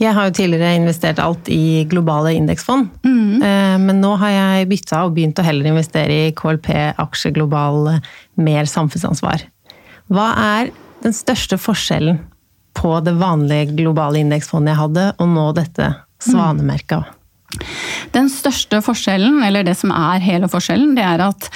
Jeg 0.00 0.14
har 0.16 0.30
jo 0.30 0.32
tidligere 0.32 0.78
investert 0.78 1.18
alt 1.20 1.50
i 1.52 1.84
globale 1.84 2.30
indeksfond, 2.32 2.86
mm. 3.04 3.42
men 3.84 3.98
nå 4.00 4.14
har 4.22 4.30
jeg 4.32 4.70
bytta 4.70 5.02
og 5.04 5.12
begynt 5.12 5.36
å 5.36 5.44
heller 5.44 5.68
investere 5.68 6.14
i 6.30 6.30
KLP 6.32 6.70
aksjeglobal 7.04 7.98
mer 8.40 8.70
samfunnsansvar. 8.72 9.44
Hva 10.08 10.30
er 10.40 10.72
den 11.04 11.16
største 11.16 11.58
forskjellen 11.60 12.20
på 12.76 12.92
det 13.04 13.16
vanlige 13.18 13.74
globale 13.78 14.22
indeksfondet 14.22 14.74
jeg 14.74 14.80
hadde, 14.80 15.06
og 15.18 15.32
nå 15.32 15.46
dette 15.56 15.88
svanemerka? 16.22 17.02
Den 18.14 18.30
største 18.30 18.80
forskjellen, 18.84 19.40
eller 19.46 19.66
det 19.66 19.76
som 19.80 19.92
er 19.94 20.22
hele 20.22 20.48
forskjellen, 20.50 20.94
det 20.98 21.06
er 21.06 21.24
at 21.30 21.50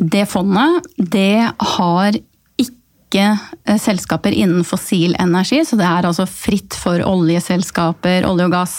det 0.00 0.24
fondet, 0.30 0.88
det 0.96 1.52
har 1.76 2.16
ikke 3.10 3.22
eh, 3.66 3.78
selskaper 3.80 4.32
innen 4.32 4.64
fossil 4.64 5.16
energi. 5.20 5.60
Så 5.66 5.76
det 5.78 5.86
er 5.86 6.06
altså 6.08 6.26
fritt 6.30 6.76
for 6.78 7.02
oljeselskaper, 7.04 8.24
olje 8.28 8.48
og 8.48 8.54
gass, 8.54 8.76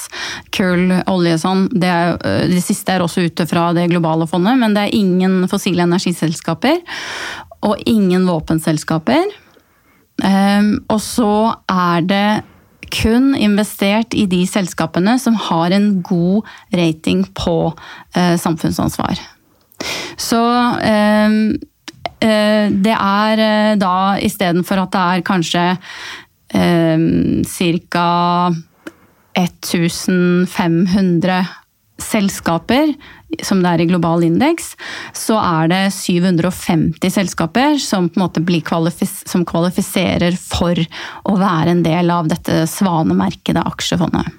kull, 0.56 0.90
olje 1.12 1.38
sånn. 1.42 1.68
Det, 1.72 1.92
eh, 1.92 2.48
det 2.52 2.64
siste 2.66 2.96
er 2.96 3.06
også 3.06 3.28
ute 3.28 3.48
fra 3.50 3.70
det 3.78 3.90
globale 3.92 4.28
fondet, 4.32 4.58
men 4.60 4.76
det 4.76 4.88
er 4.88 4.98
ingen 4.98 5.46
fossile 5.52 5.86
energiselskaper. 5.86 6.82
Og 7.62 7.78
ingen 7.86 8.26
våpenselskaper. 8.26 9.30
Ehm, 10.26 10.86
og 10.92 11.02
så 11.02 11.56
er 11.70 12.02
det 12.06 12.44
kun 12.92 13.36
investert 13.40 14.14
i 14.18 14.26
de 14.30 14.48
selskapene 14.50 15.20
som 15.22 15.36
har 15.48 15.72
en 15.76 16.02
god 16.04 16.44
rating 16.76 17.24
på 17.38 17.74
eh, 18.16 18.38
samfunnsansvar. 18.40 19.20
Så 20.20 20.42
ehm, 20.86 21.56
eh, 22.22 22.68
det 22.70 22.98
er 22.98 23.40
eh, 23.46 23.78
da 23.82 24.18
istedenfor 24.22 24.78
at 24.84 24.94
det 24.94 25.02
er 25.02 25.22
kanskje 25.28 25.66
ca. 26.52 28.08
1500 29.32 31.46
selskaper 32.02 32.92
som 33.44 33.62
det 33.64 33.72
er 33.72 33.84
i 33.84 33.88
global 33.90 34.26
indeks, 34.26 34.74
så 35.18 35.38
er 35.40 35.72
det 35.72 35.82
750 35.96 37.14
selskaper 37.14 37.78
som 37.82 38.10
kvalifis 38.12 39.22
som 39.30 39.46
kvalifiserer 39.48 40.36
for 40.40 40.78
å 41.24 41.38
være 41.40 41.76
en 41.76 41.84
del 41.86 42.12
av 42.14 42.30
dette 42.32 42.64
svanemerkede 42.70 43.64
aksjefondet. 43.72 44.38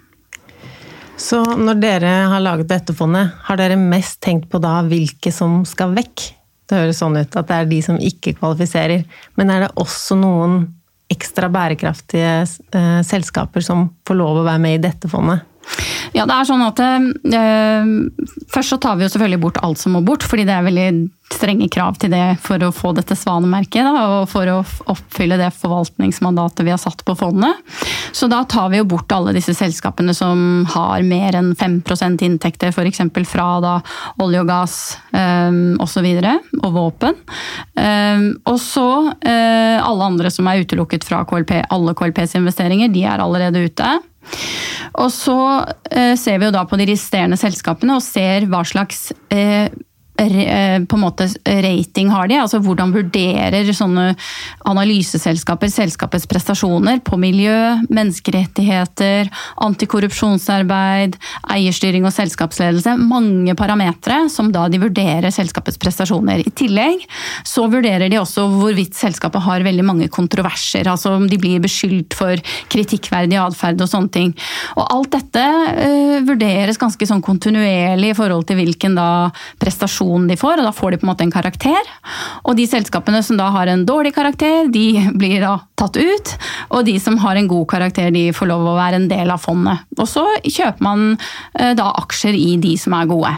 Så 1.23 1.43
når 1.45 1.81
dere 1.83 2.13
har 2.33 2.43
laget 2.43 2.71
dette 2.71 2.95
fondet, 2.97 3.31
har 3.47 3.59
dere 3.61 3.79
mest 3.79 4.21
tenkt 4.25 4.49
på 4.51 4.59
da 4.63 4.81
hvilke 4.87 5.31
som 5.35 5.61
skal 5.69 5.95
vekk? 5.95 6.25
Det 6.67 6.79
høres 6.81 7.03
sånn 7.03 7.19
ut 7.19 7.37
at 7.37 7.49
det 7.49 7.59
er 7.59 7.69
de 7.71 7.81
som 7.85 7.99
ikke 8.01 8.35
kvalifiserer. 8.41 9.05
Men 9.39 9.53
er 9.53 9.67
det 9.67 9.75
også 9.79 10.17
noen 10.19 10.65
ekstra 11.13 11.51
bærekraftige 11.53 12.35
eh, 12.43 13.01
selskaper 13.07 13.65
som 13.65 13.91
får 14.09 14.19
lov 14.19 14.41
å 14.41 14.47
være 14.47 14.63
med 14.65 14.79
i 14.79 14.83
dette 14.83 15.11
fondet? 15.13 15.45
Ja, 16.13 16.27
det 16.29 16.37
er 16.37 16.49
sånn 16.49 16.65
at 16.65 16.81
øh, 16.83 17.93
Først 18.53 18.75
så 18.75 18.79
tar 18.83 18.99
vi 18.99 19.07
jo 19.07 19.13
selvfølgelig 19.13 19.43
bort 19.43 19.61
alt 19.65 19.81
som 19.81 19.97
må 19.97 20.03
bort, 20.05 20.27
fordi 20.27 20.45
det 20.49 20.55
er 20.57 20.67
veldig 20.67 20.89
strenge 21.33 21.69
krav 21.73 21.97
til 22.01 22.13
det 22.13 22.37
for 22.45 22.63
å 22.63 22.73
få 22.75 22.93
dette 22.97 23.17
svanemerket. 23.17 23.87
Da, 23.87 24.05
og 24.19 24.29
for 24.31 24.49
å 24.51 24.59
oppfylle 24.93 25.39
det 25.41 25.49
forvaltningsmandatet 25.57 26.67
vi 26.67 26.75
har 26.75 26.81
satt 26.81 27.05
på 27.07 27.17
fondet. 27.19 27.63
Så 28.13 28.29
da 28.31 28.43
tar 28.49 28.69
vi 28.73 28.83
jo 28.83 28.89
bort 28.93 29.13
alle 29.15 29.35
disse 29.37 29.55
selskapene 29.57 30.15
som 30.17 30.67
har 30.75 31.05
mer 31.07 31.39
enn 31.39 31.53
5% 31.59 32.27
inntekter, 32.27 32.75
f.eks. 32.75 33.03
fra 33.29 33.49
da, 33.65 33.75
olje 34.23 34.45
og 34.45 34.51
gass 34.51 34.77
øh, 35.17 35.81
osv. 35.83 36.11
Og, 36.13 36.55
og 36.61 36.71
våpen. 36.77 37.19
Eh, 37.81 38.29
og 38.53 38.61
så 38.61 38.89
øh, 39.17 39.79
alle 39.81 40.13
andre 40.13 40.33
som 40.33 40.49
er 40.51 40.65
utelukket 40.67 41.09
fra 41.09 41.25
KLP. 41.29 41.59
Alle 41.73 41.97
KLPs 41.97 42.37
investeringer, 42.41 42.93
de 42.93 43.07
er 43.09 43.23
allerede 43.23 43.67
ute. 43.71 43.93
Og 45.01 45.09
så 45.15 45.39
eh, 45.91 46.15
ser 46.21 46.39
vi 46.39 46.49
jo 46.49 46.55
da 46.55 46.65
på 46.69 46.79
de 46.81 46.87
resterende 46.91 47.39
selskapene 47.41 47.97
og 47.97 48.05
ser 48.05 48.49
hva 48.51 48.63
slags 48.69 49.11
eh, 49.33 49.73
på 50.13 50.97
en 50.97 51.01
måte 51.01 51.27
rating 51.45 52.11
har 52.13 52.29
de? 52.29 52.37
altså 52.37 52.61
Hvordan 52.63 52.93
vurderer 52.95 53.71
sånne 53.73 54.13
analyseselskaper 54.69 55.71
selskapets 55.73 56.27
prestasjoner 56.31 57.01
på 57.05 57.17
miljø, 57.21 57.57
menneskerettigheter, 57.89 59.31
antikorrupsjonsarbeid, 59.65 61.17
eierstyring 61.55 62.05
og 62.07 62.15
selskapsledelse? 62.15 62.95
Mange 63.01 63.57
parametere 63.59 64.29
som 64.33 64.53
da 64.53 64.67
de 64.71 64.83
vurderer 64.83 65.33
selskapets 65.35 65.81
prestasjoner. 65.81 66.45
I 66.45 66.55
tillegg 66.61 67.07
så 67.49 67.67
vurderer 67.73 68.13
de 68.13 68.21
også 68.21 68.47
hvorvidt 68.53 68.99
selskapet 68.99 69.43
har 69.43 69.65
veldig 69.65 69.87
mange 69.89 70.11
kontroverser. 70.13 70.89
altså 70.93 71.17
Om 71.17 71.27
de 71.31 71.41
blir 71.41 71.63
beskyldt 71.65 72.15
for 72.19 72.37
kritikkverdig 72.73 73.41
atferd 73.41 73.81
og 73.81 73.91
sånne 73.91 74.13
ting. 74.13 74.37
Og 74.77 74.85
alt 74.85 75.13
dette 75.17 75.43
uh, 75.43 76.21
vurderes 76.29 76.81
ganske 76.81 77.09
sånn 77.09 77.25
kontinuerlig 77.25 78.13
i 78.13 78.19
forhold 78.19 78.47
til 78.49 78.61
hvilken 78.61 78.97
da 78.99 79.09
prestasjon 79.63 80.02
prestasjonen 80.03 80.29
de 80.29 80.37
får, 80.37 80.59
og 80.59 80.67
da 80.67 80.73
får 80.73 80.91
de 80.93 80.99
på 80.99 81.07
en 81.07 81.13
måte 81.13 81.25
en 81.25 81.33
karakter. 81.33 81.91
Og 82.45 82.57
de 82.57 82.67
selskapene 82.67 83.23
som 83.23 83.37
da 83.37 83.51
har 83.51 83.67
en 83.69 83.87
dårlig 83.87 84.15
karakter, 84.15 84.69
de 84.71 85.09
blir 85.21 85.41
da 85.41 85.61
tatt 85.77 85.97
ut. 85.97 86.35
Og 86.71 86.85
de 86.85 86.99
som 87.01 87.19
har 87.19 87.37
en 87.37 87.49
god 87.49 87.69
karakter, 87.69 88.11
de 88.11 88.33
får 88.33 88.51
lov 88.51 88.67
å 88.67 88.77
være 88.77 89.01
en 89.01 89.09
del 89.09 89.31
av 89.31 89.43
fondet. 89.43 89.83
Og 89.99 90.09
så 90.09 90.27
kjøper 90.45 90.83
man 90.83 91.17
eh, 91.59 91.75
da 91.75 91.93
aksjer 92.03 92.35
i 92.35 92.57
de 92.61 92.77
som 92.79 92.95
er 92.95 93.11
gode. 93.11 93.35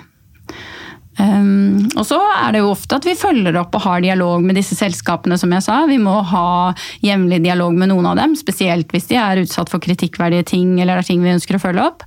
Um, 1.14 1.84
og 1.94 2.02
så 2.08 2.18
er 2.18 2.54
det 2.54 2.62
jo 2.64 2.72
ofte 2.72 2.98
at 2.98 3.06
vi 3.06 3.14
følger 3.18 3.54
opp 3.60 3.76
og 3.78 3.84
har 3.84 4.02
dialog 4.02 4.42
med 4.42 4.58
disse 4.58 4.74
selskapene, 4.78 5.38
som 5.38 5.52
jeg 5.54 5.62
sa. 5.66 5.84
Vi 5.86 6.00
må 6.02 6.16
ha 6.30 6.74
jevnlig 7.04 7.42
dialog 7.44 7.76
med 7.78 7.92
noen 7.92 8.08
av 8.10 8.18
dem, 8.18 8.34
spesielt 8.38 8.90
hvis 8.90 9.06
de 9.12 9.18
er 9.20 9.42
utsatt 9.44 9.70
for 9.70 9.82
kritikkverdige 9.84 10.48
ting 10.54 10.74
eller 10.80 10.98
det 10.98 11.04
er 11.04 11.10
ting 11.12 11.24
vi 11.24 11.34
ønsker 11.34 11.58
å 11.58 11.62
følge 11.62 11.86
opp. 11.86 12.06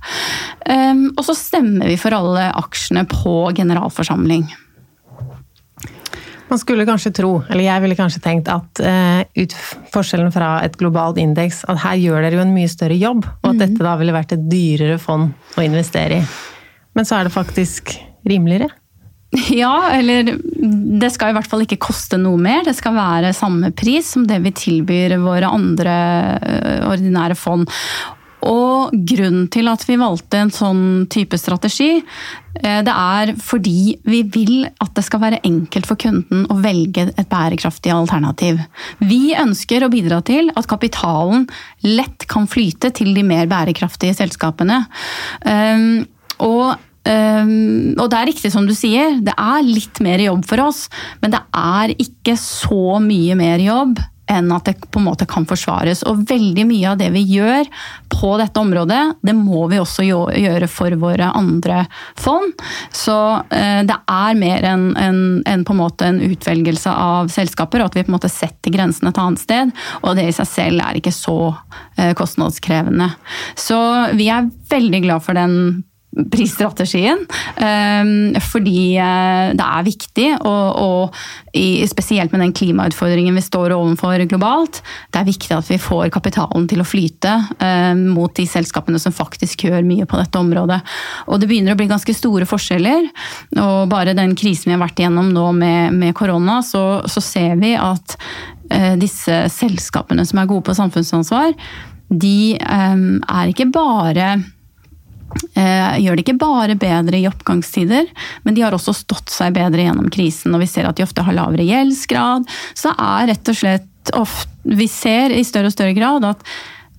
Um, 0.68 1.08
og 1.16 1.24
så 1.24 1.36
stemmer 1.38 1.88
vi 1.88 1.98
for 2.00 2.16
alle 2.16 2.50
aksjene 2.60 3.06
på 3.08 3.36
generalforsamling. 3.56 4.48
Man 6.48 6.60
skulle 6.60 6.86
kanskje 6.88 7.12
tro, 7.12 7.30
eller 7.44 7.66
jeg 7.66 7.84
ville 7.84 7.96
kanskje 7.96 8.22
tenkt 8.24 8.48
at 8.48 8.80
uh, 8.80 9.20
ut 9.36 9.56
forskjellen 9.92 10.32
fra 10.32 10.54
et 10.64 10.76
globalt 10.80 11.20
indeks, 11.20 11.60
at 11.68 11.80
her 11.84 11.98
gjør 12.00 12.24
dere 12.24 12.38
jo 12.38 12.44
en 12.44 12.54
mye 12.54 12.70
større 12.72 12.96
jobb, 12.96 13.26
og 13.26 13.50
at 13.50 13.56
mm. 13.56 13.60
dette 13.64 13.84
da 13.84 13.96
ville 14.00 14.16
vært 14.16 14.32
et 14.36 14.46
dyrere 14.48 14.96
fond 15.02 15.28
å 15.56 15.64
investere 15.64 16.22
i. 16.22 16.28
Men 16.96 17.08
så 17.08 17.18
er 17.18 17.28
det 17.28 17.36
faktisk 17.36 17.92
rimeligere. 18.28 18.70
Ja, 19.60 19.90
eller 19.92 20.36
det 21.00 21.10
skal 21.12 21.32
i 21.32 21.36
hvert 21.36 21.48
fall 21.48 21.64
ikke 21.66 21.80
koste 21.88 22.18
noe 22.20 22.40
mer. 22.40 22.64
Det 22.66 22.76
skal 22.78 22.96
være 22.96 23.36
samme 23.36 23.72
pris 23.76 24.14
som 24.14 24.26
det 24.28 24.40
vi 24.44 24.54
tilbyr 24.56 25.18
våre 25.22 25.50
andre 25.52 25.96
øh, 26.38 26.86
ordinære 26.94 27.36
fond. 27.38 27.68
Og 28.48 28.94
grunnen 28.94 29.48
til 29.50 29.66
at 29.68 29.82
vi 29.88 29.96
valgte 29.98 30.38
en 30.38 30.52
sånn 30.54 30.82
type 31.10 31.36
strategi, 31.40 31.98
øh, 31.98 32.80
det 32.86 32.94
er 32.94 33.34
fordi 33.42 33.98
vi 34.08 34.22
vil 34.32 34.68
at 34.70 34.94
det 34.96 35.04
skal 35.04 35.24
være 35.26 35.42
enkelt 35.44 35.90
for 35.90 36.00
kunden 36.00 36.46
å 36.48 36.58
velge 36.62 37.10
et 37.10 37.28
bærekraftig 37.28 37.92
alternativ. 37.92 38.62
Vi 39.02 39.34
ønsker 39.36 39.84
å 39.84 39.92
bidra 39.92 40.22
til 40.24 40.52
at 40.56 40.70
kapitalen 40.70 41.48
lett 41.84 42.28
kan 42.30 42.48
flyte 42.48 42.94
til 42.96 43.12
de 43.18 43.26
mer 43.26 43.50
bærekraftige 43.50 44.16
selskapene. 44.22 44.84
Og 46.38 46.87
Um, 47.08 47.94
og 47.96 48.10
det 48.10 48.18
er 48.18 48.28
riktig 48.28 48.50
som 48.52 48.66
du 48.68 48.74
sier, 48.76 49.20
det 49.24 49.32
er 49.32 49.64
litt 49.64 50.00
mer 50.04 50.20
jobb 50.20 50.44
for 50.48 50.60
oss, 50.66 50.86
men 51.22 51.32
det 51.32 51.40
er 51.56 51.94
ikke 51.96 52.34
så 52.40 52.98
mye 53.00 53.36
mer 53.38 53.62
jobb 53.64 54.02
enn 54.28 54.50
at 54.52 54.68
det 54.68 54.74
på 54.92 55.00
en 55.00 55.06
måte 55.08 55.26
kan 55.28 55.46
forsvares. 55.48 56.02
Og 56.08 56.26
veldig 56.28 56.66
mye 56.68 56.90
av 56.90 56.98
det 57.00 57.08
vi 57.14 57.22
gjør 57.32 57.68
på 58.12 58.34
dette 58.40 58.60
området, 58.60 59.00
det 59.24 59.34
må 59.36 59.64
vi 59.72 59.80
også 59.80 60.04
gjøre 60.04 60.68
for 60.68 60.92
våre 61.00 61.30
andre 61.36 61.84
fond. 62.18 62.52
Så 62.92 63.16
uh, 63.40 63.80
det 63.88 63.96
er 63.96 64.38
mer 64.40 64.68
enn 64.68 64.86
en, 65.00 65.22
en, 65.48 65.64
på 65.64 65.74
en 65.74 65.80
måte 65.80 66.08
en 66.08 66.20
utvelgelse 66.28 66.92
av 66.92 67.32
selskaper, 67.32 67.82
og 67.82 67.90
at 67.90 67.98
vi 67.98 68.04
på 68.04 68.12
en 68.12 68.18
måte 68.18 68.32
setter 68.32 68.74
grensene 68.74 69.12
et 69.14 69.22
annet 69.22 69.44
sted. 69.44 69.74
Og 70.02 70.18
det 70.18 70.28
i 70.28 70.36
seg 70.36 70.50
selv 70.52 70.84
er 70.84 71.00
ikke 71.00 71.14
så 71.14 71.38
uh, 71.54 72.12
kostnadskrevende. 72.18 73.10
Så 73.56 73.78
vi 74.18 74.28
er 74.32 74.50
veldig 74.68 75.06
glad 75.08 75.24
for 75.24 75.38
den 75.38 75.56
prisstrategien. 76.32 77.20
Ehm, 77.56 78.34
fordi 78.42 78.96
eh, 78.98 79.50
det 79.56 79.66
er 79.66 79.86
viktig, 79.86 80.28
og, 80.42 80.80
og, 80.82 81.20
spesielt 81.88 82.30
med 82.30 82.42
den 82.42 82.52
klimautfordringen 82.54 83.34
vi 83.34 83.42
står 83.42 83.72
overfor 83.74 84.22
globalt, 84.30 84.80
det 85.14 85.20
er 85.20 85.26
viktig 85.26 85.54
at 85.56 85.70
vi 85.70 85.78
får 85.82 86.12
kapitalen 86.14 86.68
til 86.70 86.82
å 86.82 86.86
flyte 86.86 87.32
ehm, 87.64 88.04
mot 88.14 88.34
de 88.36 88.46
selskapene 88.46 89.00
som 89.02 89.14
faktisk 89.14 89.66
gjør 89.66 89.86
mye 89.86 90.06
på 90.08 90.18
dette 90.20 90.38
området. 90.38 90.80
Og 91.26 91.40
det 91.40 91.48
begynner 91.50 91.74
å 91.74 91.80
bli 91.80 91.88
ganske 91.90 92.14
store 92.14 92.46
forskjeller. 92.48 93.08
Og 93.58 93.88
bare 93.90 94.16
den 94.18 94.36
krisen 94.38 94.70
vi 94.70 94.76
har 94.76 94.82
vært 94.82 95.00
igjennom 95.02 95.32
nå 95.34 95.48
med, 95.56 95.96
med 95.96 96.16
korona, 96.18 96.60
så, 96.66 97.02
så, 97.10 97.22
ser 97.28 97.58
vi 97.60 97.74
at 97.76 98.14
uh, 98.72 98.94
disse 99.00 99.40
selskapene 99.52 100.24
som 100.28 100.40
er 100.40 100.48
gode 100.50 100.66
på 100.68 100.76
samfunnsansvar, 100.78 101.52
de 102.08 102.56
um, 102.62 103.18
er 103.28 103.50
ikke 103.52 103.68
bare 103.74 104.30
Eh, 104.38 104.57
gjør 105.58 106.16
det 106.16 106.24
ikke 106.24 106.38
bare 106.40 106.76
bedre 106.78 107.18
i 107.18 107.26
oppgangstider, 107.28 108.08
men 108.44 108.56
de 108.56 108.64
har 108.64 108.74
også 108.74 108.94
stått 108.96 109.32
seg 109.32 109.56
bedre 109.56 109.84
gjennom 109.84 110.08
krisen. 110.12 110.54
Og 110.56 110.62
vi 110.62 110.70
ser 110.70 110.88
at 110.88 110.96
de 110.98 111.04
ofte 111.04 111.24
har 111.26 111.36
lavere 111.36 111.66
gjeldsgrad. 111.68 112.48
Så 112.78 112.94
er 112.94 113.28
rett 113.32 113.52
og 113.52 113.58
slett 113.58 114.14
ofte, 114.16 114.54
Vi 114.68 114.88
ser 114.88 115.32
i 115.32 115.44
større 115.44 115.70
og 115.70 115.72
større 115.72 115.94
grad 115.96 116.24
at 116.28 116.42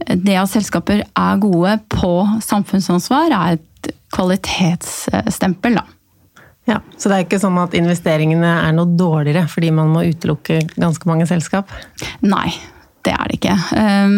det 0.07 0.37
at 0.39 0.49
selskaper 0.49 1.03
er 1.03 1.41
gode 1.41 1.75
på 1.91 2.13
samfunnsansvar, 2.41 3.29
er 3.35 3.57
et 3.57 3.91
kvalitetsstempel, 4.15 5.77
da. 5.77 5.85
Ja, 6.69 6.79
Så 6.97 7.09
det 7.09 7.15
er 7.15 7.25
ikke 7.25 7.41
sånn 7.41 7.57
at 7.61 7.73
investeringene 7.77 8.49
er 8.61 8.73
noe 8.77 8.89
dårligere 8.97 9.47
fordi 9.49 9.71
man 9.73 9.89
må 9.93 10.03
utelukke 10.05 10.61
ganske 10.77 11.09
mange 11.09 11.25
selskap? 11.29 11.71
Nei, 12.21 12.51
det 13.07 13.13
er 13.13 13.29
det 13.29 13.37
ikke. 13.39 13.55
Ehm, 13.79 14.17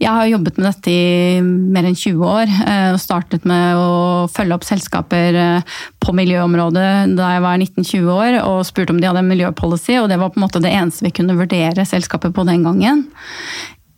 jeg 0.00 0.08
har 0.08 0.28
jobbet 0.30 0.58
med 0.58 0.66
dette 0.68 0.92
i 0.92 1.40
mer 1.44 1.88
enn 1.88 1.98
20 1.98 2.24
år. 2.24 2.52
Eh, 2.64 2.88
og 2.94 3.00
startet 3.02 3.46
med 3.48 3.76
å 3.76 4.26
følge 4.32 4.56
opp 4.56 4.66
selskaper 4.66 5.40
eh, 5.40 5.78
på 6.02 6.14
miljøområdet 6.16 7.16
da 7.18 7.32
jeg 7.34 7.44
var 7.44 7.60
19-20 7.60 8.12
år 8.16 8.38
og 8.42 8.66
spurte 8.68 8.94
om 8.94 9.00
de 9.02 9.08
hadde 9.10 9.24
en 9.24 9.32
miljøpolicy, 9.32 9.98
og 10.00 10.10
det 10.12 10.20
var 10.20 10.32
på 10.32 10.40
en 10.40 10.46
måte 10.46 10.62
det 10.64 10.72
eneste 10.72 11.06
vi 11.06 11.14
kunne 11.16 11.36
vurdere 11.38 11.88
selskapet 11.88 12.34
på 12.36 12.46
den 12.48 12.64
gangen. 12.66 13.06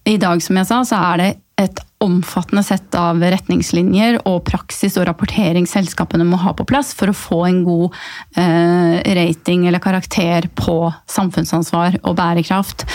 I 0.09 0.17
dag, 0.21 0.43
som 0.43 0.59
jeg 0.59 0.71
sa, 0.71 0.83
så 0.89 1.03
er 1.13 1.23
det 1.23 1.31
et 1.59 1.81
omfattende 1.99 2.62
sett 2.62 2.95
av 2.95 3.19
retningslinjer 3.19 4.21
og 4.29 4.45
praksis 4.47 4.95
og 5.00 5.09
rapportering 5.09 5.67
selskapene 5.67 6.27
må 6.29 6.38
ha 6.45 6.53
på 6.55 6.67
plass 6.69 6.93
for 6.95 7.11
å 7.11 7.17
få 7.17 7.41
en 7.49 7.59
god 7.67 7.97
eh, 8.38 9.00
rating 9.19 9.67
eller 9.67 9.83
karakter 9.83 10.47
på 10.59 10.77
samfunnsansvar 11.11 11.99
og 12.05 12.15
bærekraft. 12.21 12.87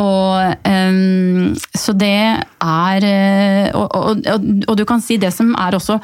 Og, 0.00 0.56
eh, 0.64 1.02
så 1.76 1.96
det 2.00 2.16
er 2.64 3.08
eh, 3.10 3.68
og, 3.76 3.92
og, 3.92 4.24
og, 4.64 4.74
du 4.78 4.86
kan 4.88 5.04
si 5.04 5.20
det 5.20 5.34
som 5.36 5.52
er 5.60 5.76
også 5.76 6.00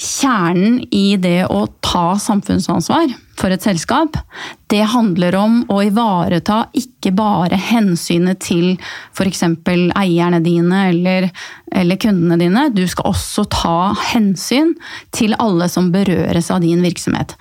kjernen 0.00 0.80
i 0.92 1.16
det 1.20 1.46
å 1.48 1.64
ta 1.84 2.12
samfunnsansvar 2.20 3.08
for 3.40 3.52
et 3.54 3.64
selskap, 3.64 4.18
det 4.70 4.82
handler 4.92 5.34
om 5.34 5.56
å 5.72 5.80
ivareta 5.82 6.60
ikke 6.76 7.10
bare 7.16 7.56
hensynet 7.58 8.38
til 8.44 8.76
f.eks. 9.16 9.42
eierne 9.98 10.38
dine 10.44 10.82
eller, 10.92 11.26
eller, 11.72 11.98
kundene 12.00 12.38
dine, 12.38 12.68
du 12.74 12.84
skal 12.88 13.10
også 13.10 13.46
ta 13.50 13.78
hensyn 14.12 14.74
til 15.16 15.34
alle 15.42 15.66
som 15.72 15.90
berøres 15.94 16.52
av 16.54 16.62
din 16.62 16.84
virksomhet. 16.84 17.34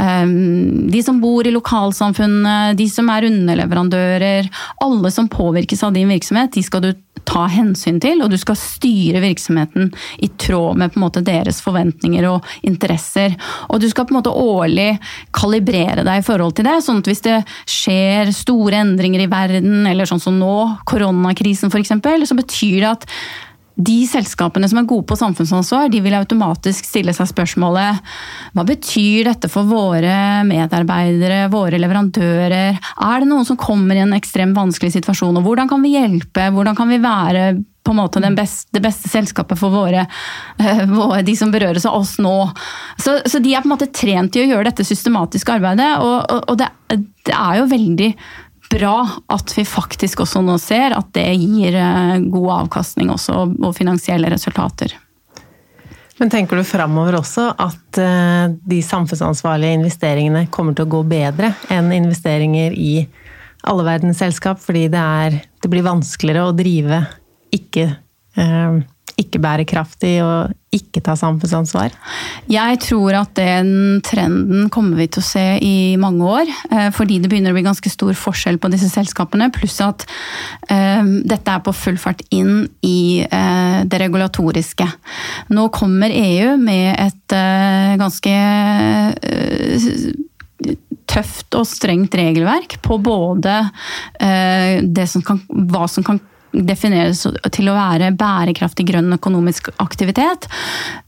Ehm, 0.00 0.90
de 0.90 1.02
som 1.06 1.20
bor 1.22 1.46
i 1.46 1.54
lokalsamfunnet, 1.54 2.74
de 2.80 2.88
som 2.90 3.10
er 3.14 3.28
underleverandører, 3.30 4.50
alle 4.82 5.14
som 5.14 5.30
påvirkes 5.30 5.84
av 5.86 5.94
din 5.94 6.10
virksomhet, 6.10 6.56
de 6.56 6.64
skal 6.66 6.88
du 6.88 6.94
ta 7.24 7.46
hensyn 7.50 8.00
til, 8.02 8.22
og 8.22 8.32
du 8.32 8.36
skal 8.40 8.58
styre 8.58 9.22
virksomheten 9.24 9.90
i 10.22 10.28
tråd 10.40 10.78
med 10.80 10.92
på 10.92 11.00
en 11.00 11.04
måte 11.06 11.22
deres 11.24 11.60
forventninger 11.64 12.26
og 12.28 12.44
interesser. 12.66 13.36
Og 13.70 13.80
du 13.80 13.88
skal 13.90 14.08
på 14.08 14.14
en 14.14 14.20
måte 14.20 14.34
årlig 14.34 14.90
kalibrere 15.34 16.04
deg 16.06 16.20
i 16.20 16.26
forhold 16.26 16.54
til 16.58 16.68
det, 16.68 16.76
sånn 16.84 17.02
at 17.02 17.10
hvis 17.10 17.24
det 17.26 17.38
skjer 17.70 18.30
store 18.34 18.82
endringer 18.84 19.24
i 19.24 19.30
verden, 19.30 19.82
eller 19.90 20.08
sånn 20.08 20.22
som 20.22 20.38
nå, 20.38 20.54
koronakrisen 20.88 21.72
f.eks., 21.72 21.96
så 22.28 22.38
betyr 22.38 22.78
det 22.84 22.92
at 22.92 23.10
de 23.74 24.04
selskapene 24.06 24.68
som 24.70 24.78
er 24.78 24.86
gode 24.86 25.06
på 25.10 25.16
samfunnsansvar, 25.18 25.88
de 25.90 25.98
vil 26.04 26.14
automatisk 26.14 26.86
stille 26.86 27.14
seg 27.16 27.26
spørsmålet 27.26 28.14
hva 28.54 28.64
betyr 28.68 29.26
dette 29.26 29.50
for 29.50 29.66
våre 29.66 30.44
medarbeidere, 30.46 31.48
våre 31.50 31.80
leverandører? 31.82 32.78
Er 32.78 33.24
det 33.24 33.30
noen 33.30 33.46
som 33.48 33.58
kommer 33.58 33.98
i 33.98 34.04
en 34.04 34.14
ekstremt 34.14 34.54
vanskelig 34.54 34.94
situasjon, 34.94 35.40
og 35.40 35.48
hvordan 35.48 35.70
kan 35.70 35.82
vi 35.82 35.96
hjelpe? 35.96 36.52
Hvordan 36.54 36.78
kan 36.78 36.92
vi 36.92 37.02
være 37.02 37.48
på 37.84 37.92
en 37.92 38.00
måte 38.00 38.20
beste, 38.36 38.70
det 38.72 38.80
beste 38.80 39.10
selskapet 39.12 39.60
for 39.60 39.74
våre, 39.74 40.06
uh, 40.60 41.18
de 41.22 41.36
som 41.36 41.52
berøres 41.52 41.86
av 41.86 41.98
oss 42.00 42.16
nå. 42.22 42.36
Så, 42.96 43.18
så, 43.26 43.38
de 43.38 43.52
er 43.52 43.60
på 43.60 43.68
en 43.68 43.74
måte 43.76 43.92
trent 43.92 44.36
i 44.36 44.44
å 44.44 44.48
gjøre 44.48 44.70
dette 44.70 44.86
systematiske 44.88 45.58
arbeidet, 45.58 45.92
og, 46.00 46.24
og, 46.32 46.48
og 46.50 46.58
det, 46.60 46.70
det, 47.28 47.36
er 47.36 47.60
jo 47.60 47.70
veldig 47.70 48.10
bra 48.72 48.96
at 49.36 49.52
vi 49.54 49.66
faktisk 49.68 50.24
også 50.24 50.40
nå 50.42 50.56
ser 50.58 50.96
at 50.96 51.10
det 51.16 51.28
gir 51.36 51.76
uh, 51.76 52.16
god 52.24 52.52
avkastning 52.64 53.12
også, 53.12 53.44
og 53.52 53.74
finansielle 53.76 54.32
resultater. 54.32 54.96
Men 56.16 56.30
tenker 56.30 56.56
du 56.56 56.64
framover 56.66 57.18
også 57.18 57.48
at 57.58 57.98
uh, 58.00 58.46
de 58.48 58.80
samfunnsansvarlige 58.86 59.80
investeringene 59.80 60.46
kommer 60.54 60.76
til 60.76 60.86
å 60.86 60.92
gå 60.94 61.02
bedre 61.10 61.52
enn 61.74 61.92
investeringer 61.92 62.72
i 62.78 62.94
alle 63.64 63.84
verdens 63.86 64.20
selskap, 64.20 64.60
fordi 64.60 64.86
det, 64.92 65.00
er, 65.00 65.38
det 65.62 65.70
blir 65.72 65.84
vanskeligere 65.86 66.48
å 66.48 66.56
drive 66.56 67.02
ikke, 67.54 67.86
eh, 68.36 68.82
ikke 69.20 69.38
bærekraftig 69.38 70.16
og 70.24 70.54
ikke 70.74 71.02
ta 71.06 71.14
samfunnsansvar? 71.14 71.94
Jeg 72.50 72.80
tror 72.82 73.14
at 73.20 73.34
den 73.38 74.00
trenden 74.02 74.66
kommer 74.74 74.98
vi 74.98 75.06
til 75.06 75.22
å 75.22 75.26
se 75.26 75.44
i 75.62 75.94
mange 76.00 76.26
år. 76.26 76.50
Eh, 76.70 76.90
fordi 76.94 77.20
det 77.22 77.30
begynner 77.30 77.54
å 77.54 77.58
bli 77.58 77.66
ganske 77.66 77.92
stor 77.92 78.12
forskjell 78.18 78.58
på 78.58 78.72
disse 78.74 78.90
selskapene. 78.90 79.52
Pluss 79.54 79.78
at 79.84 80.02
uh, 80.70 81.04
dette 81.22 81.54
er 81.54 81.62
på 81.62 81.74
full 81.76 81.98
fart 82.00 82.24
inn 82.34 82.66
i 82.82 83.22
det 83.84 83.98
regulatoriske. 84.00 84.86
Nå 85.54 85.68
kommer 85.74 86.10
EU 86.10 86.54
med 86.60 86.94
et 86.98 87.34
ganske 88.00 88.34
tøft 91.10 91.56
og 91.58 91.66
strengt 91.68 92.14
regelverk 92.18 92.78
på 92.84 92.98
både 93.02 93.56
som 95.10 95.24
kan, 95.26 95.42
hva 95.48 95.86
som 95.90 96.06
kan 96.06 96.20
defineres 96.54 97.24
til 97.54 97.68
å 97.70 97.76
være 97.76 98.12
bærekraftig 98.18 98.86
grønn 98.88 99.16
økonomisk 99.16 99.72
aktivitet. 99.82 100.46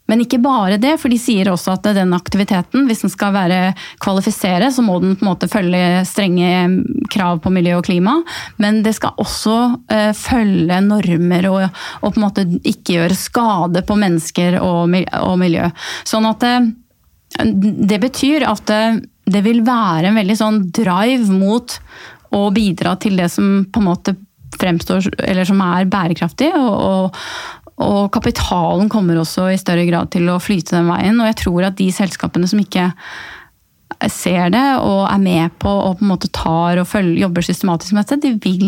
Men 0.07 0.23
ikke 0.23 0.39
bare 0.43 0.79
det, 0.79 0.95
for 1.03 1.11
de 1.11 1.19
sier 1.19 1.49
også 1.51 1.75
at 1.75 1.89
den 1.97 2.15
aktiviteten, 2.15 2.87
hvis 2.87 3.03
den 3.03 3.13
skal 3.13 3.35
være 3.35 3.61
kvalifisere, 4.03 4.71
så 4.73 4.85
må 4.87 4.99
den 5.03 5.17
på 5.19 5.27
en 5.27 5.31
måte 5.33 5.51
følge 5.51 6.05
strenge 6.07 7.09
krav 7.13 7.41
på 7.43 7.53
miljø 7.55 7.81
og 7.81 7.87
klima. 7.89 8.21
Men 8.63 8.83
det 8.87 8.95
skal 8.99 9.19
også 9.23 9.57
uh, 9.91 10.13
følge 10.17 10.81
normer 10.87 11.51
og, 11.51 11.61
og, 12.03 12.09
på 12.09 12.15
en 12.15 12.27
måte 12.27 12.47
ikke 12.63 13.01
gjøre 13.01 13.19
skade 13.19 13.83
på 13.87 13.99
mennesker 13.99 14.61
og, 14.63 14.95
og 15.23 15.39
miljø. 15.43 15.71
Sånn 16.07 16.29
at 16.31 16.47
uh, 16.47 16.71
det 17.43 17.99
betyr 18.03 18.47
at 18.47 18.71
uh, 18.71 19.01
det 19.27 19.43
vil 19.43 19.65
være 19.67 20.13
en 20.13 20.21
veldig 20.21 20.39
sånn 20.39 20.61
drive 20.71 21.35
mot 21.35 21.81
å 22.37 22.47
bidra 22.55 22.95
til 23.01 23.19
det 23.19 23.29
som 23.33 23.67
på 23.73 23.83
en 23.83 23.89
måte 23.89 24.15
fremstår, 24.57 25.11
eller 25.27 25.49
som 25.49 25.63
er 25.65 25.91
bærekraftig. 25.91 26.53
og, 26.57 26.75
og 26.75 27.65
og 27.77 28.09
kapitalen 28.09 28.89
kommer 28.89 29.19
også 29.21 29.51
i 29.53 29.59
større 29.61 29.85
grad 29.85 30.09
til 30.15 30.31
å 30.33 30.41
flyte 30.41 30.79
den 30.79 30.87
veien. 30.89 31.19
Og 31.21 31.29
jeg 31.29 31.41
tror 31.43 31.67
at 31.69 31.77
de 31.77 31.91
selskapene 31.93 32.49
som 32.49 32.63
ikke 32.63 32.87
ser 34.13 34.51
det 34.53 34.65
og 34.83 35.07
er 35.09 35.21
med 35.23 35.55
på 35.63 35.71
og 35.71 35.99
på 35.99 36.05
en 36.05 36.11
måte 36.11 36.31
tar 36.35 36.81
og 36.81 36.89
følger, 36.89 37.21
jobber 37.23 37.45
systematisk 37.47 37.97
med 37.97 38.05
dette, 38.05 38.19
de 38.25 38.33
vil 38.43 38.65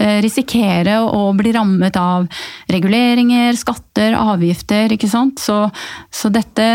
eh, 0.00 0.20
risikere 0.24 0.98
å 1.02 1.32
bli 1.36 1.52
rammet 1.56 1.96
av 2.00 2.28
reguleringer, 2.72 3.56
skatter, 3.58 4.16
avgifter. 4.16 4.94
ikke 4.94 5.10
sant? 5.10 5.42
Så, 5.42 5.64
så 6.12 6.32
dette 6.32 6.68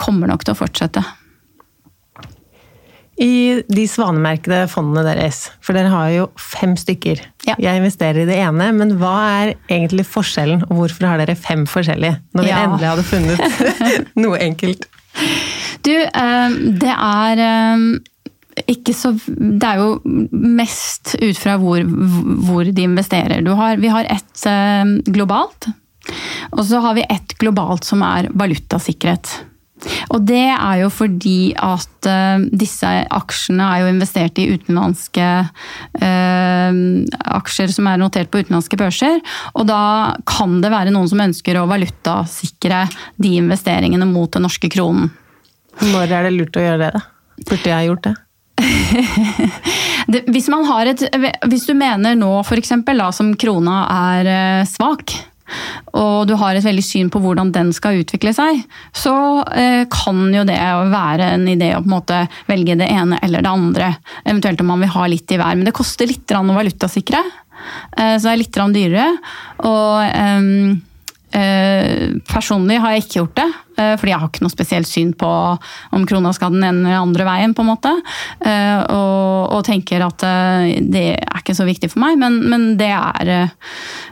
kommer 0.00 0.32
nok 0.32 0.44
til 0.44 0.56
å 0.56 0.58
fortsette. 0.58 1.04
I 3.20 3.62
de 3.70 3.84
svanemerkede 3.86 4.64
fondene 4.72 5.04
deres, 5.06 5.44
for 5.62 5.76
dere 5.76 5.92
har 5.92 6.08
jo 6.10 6.24
fem 6.40 6.74
stykker. 6.78 7.20
Ja. 7.46 7.54
Jeg 7.62 7.78
investerer 7.78 8.24
i 8.24 8.28
det 8.28 8.38
ene, 8.42 8.70
men 8.74 8.96
hva 8.98 9.14
er 9.36 9.52
egentlig 9.68 10.06
forskjellen, 10.08 10.64
og 10.66 10.80
hvorfor 10.80 11.06
har 11.12 11.22
dere 11.22 11.36
fem 11.38 11.62
forskjellige? 11.70 12.18
Når 12.34 12.48
vi 12.48 12.50
ja. 12.50 12.64
endelig 12.64 12.90
hadde 12.90 13.06
funnet 13.06 13.78
noe 14.24 14.40
enkelt. 14.42 14.88
Du, 15.84 15.94
eh, 15.94 16.58
det 16.82 16.90
er 16.90 17.44
eh, 17.44 17.86
ikke 18.70 18.94
så 18.96 19.12
Det 19.14 19.66
er 19.66 19.80
jo 19.82 19.98
mest 20.32 21.14
ut 21.20 21.38
fra 21.38 21.56
hvor, 21.60 21.82
hvor 22.48 22.66
de 22.66 22.86
investerer. 22.86 23.46
Har, 23.62 23.78
vi 23.82 23.94
har 23.94 24.10
ett 24.10 24.46
eh, 24.50 24.94
globalt, 25.06 25.70
og 26.50 26.62
så 26.66 26.82
har 26.82 26.98
vi 26.98 27.06
ett 27.08 27.38
globalt 27.38 27.86
som 27.86 28.02
er 28.06 28.32
valutasikkerhet. 28.34 29.38
Og 30.14 30.24
det 30.26 30.46
er 30.52 30.80
jo 30.82 30.90
fordi 30.92 31.54
at 31.58 32.08
uh, 32.08 32.44
disse 32.52 32.88
aksjene 33.14 33.66
er 33.66 33.82
jo 33.82 33.90
investert 33.92 34.40
i 34.40 34.48
utenlandske 34.54 35.28
uh, 35.44 36.80
aksjer 37.38 37.74
som 37.74 37.90
er 37.90 38.00
notert 38.00 38.32
på 38.32 38.44
utenlandske 38.44 38.78
børser. 38.80 39.20
Og 39.54 39.68
da 39.70 39.82
kan 40.28 40.60
det 40.64 40.72
være 40.74 40.94
noen 40.94 41.10
som 41.10 41.22
ønsker 41.24 41.58
å 41.60 41.68
valutasikre 41.70 42.84
de 43.20 43.36
investeringene 43.40 44.08
mot 44.08 44.32
den 44.34 44.46
norske 44.46 44.70
kronen. 44.72 45.12
Når 45.82 46.12
er 46.12 46.28
det 46.28 46.36
lurt 46.36 46.56
å 46.56 46.62
gjøre 46.62 46.82
det, 46.84 46.92
da? 46.94 47.02
Burde 47.48 47.70
jeg 47.72 47.88
gjort 47.88 48.06
det? 48.06 48.14
det 50.12 50.20
hvis, 50.30 50.46
et, 50.46 51.04
hvis, 51.50 51.64
du 51.66 51.74
mener 51.74 52.14
nå 52.18 52.30
f.eks. 52.44 52.74
som 53.16 53.32
krona 53.40 53.78
er 53.90 54.30
uh, 54.30 54.68
svak, 54.68 55.16
og 55.94 56.26
du 56.28 56.34
har 56.40 56.56
et 56.56 56.64
veldig 56.64 56.84
syn 56.84 57.10
på 57.12 57.20
hvordan 57.22 57.52
den 57.54 57.72
skal 57.76 58.00
utvikle 58.02 58.32
seg, 58.36 58.62
så 58.96 59.14
eh, 59.52 59.84
kan 59.92 60.24
jo 60.34 60.46
det 60.48 60.58
være 60.92 61.34
en 61.36 61.46
idé 61.50 61.74
å 61.74 61.82
på 61.82 61.90
en 61.90 61.96
måte 61.96 62.22
velge 62.48 62.78
det 62.80 62.88
ene 62.90 63.20
eller 63.22 63.44
det 63.44 63.52
andre. 63.52 63.92
Eventuelt 64.24 64.64
om 64.64 64.72
man 64.72 64.84
vil 64.84 64.94
ha 64.96 65.06
litt 65.10 65.34
i 65.34 65.38
hver. 65.40 65.58
Men 65.58 65.68
det 65.68 65.76
koster 65.76 66.08
litt 66.10 66.34
å 66.34 66.42
valutasikre, 66.56 67.20
eh, 67.98 68.16
så 68.16 68.26
det 68.26 68.32
er 68.34 68.42
litt 68.42 68.60
dyrere. 68.74 69.12
Og 69.68 70.02
eh, 70.08 70.74
Eh, 71.34 72.14
personlig 72.30 72.76
har 72.78 72.92
jeg 72.94 73.04
ikke 73.04 73.18
gjort 73.18 73.38
det, 73.40 73.46
fordi 73.74 74.12
jeg 74.12 74.22
har 74.22 74.28
ikke 74.30 74.44
noe 74.44 74.52
spesielt 74.52 74.86
syn 74.86 75.08
på 75.18 75.26
om 75.26 76.04
krona 76.06 76.30
skal 76.36 76.52
den 76.54 76.62
ene 76.62 76.84
eller 76.84 77.00
andre 77.00 77.24
veien. 77.26 77.54
på 77.54 77.64
en 77.64 77.70
måte, 77.72 77.90
og, 77.90 79.33
og 79.54 79.64
tenker 79.66 80.02
at 80.04 80.24
det 80.82 81.04
er 81.14 81.38
ikke 81.40 81.54
så 81.56 81.66
viktig 81.68 81.90
for 81.92 82.02
meg, 82.02 82.18
men, 82.20 82.40
men 82.50 82.66
det, 82.80 82.90
er, 82.90 83.52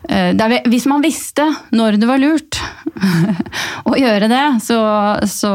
det, 0.07 0.47
er, 0.47 0.69
Hvis 0.71 0.87
man 0.91 1.03
visste 1.05 1.49
når 1.75 1.99
det 2.01 2.09
var 2.11 2.23
lurt 2.23 2.61
å 3.91 3.97
gjøre 3.99 4.31
det, 4.31 4.45
så, 4.65 4.81
så 5.29 5.53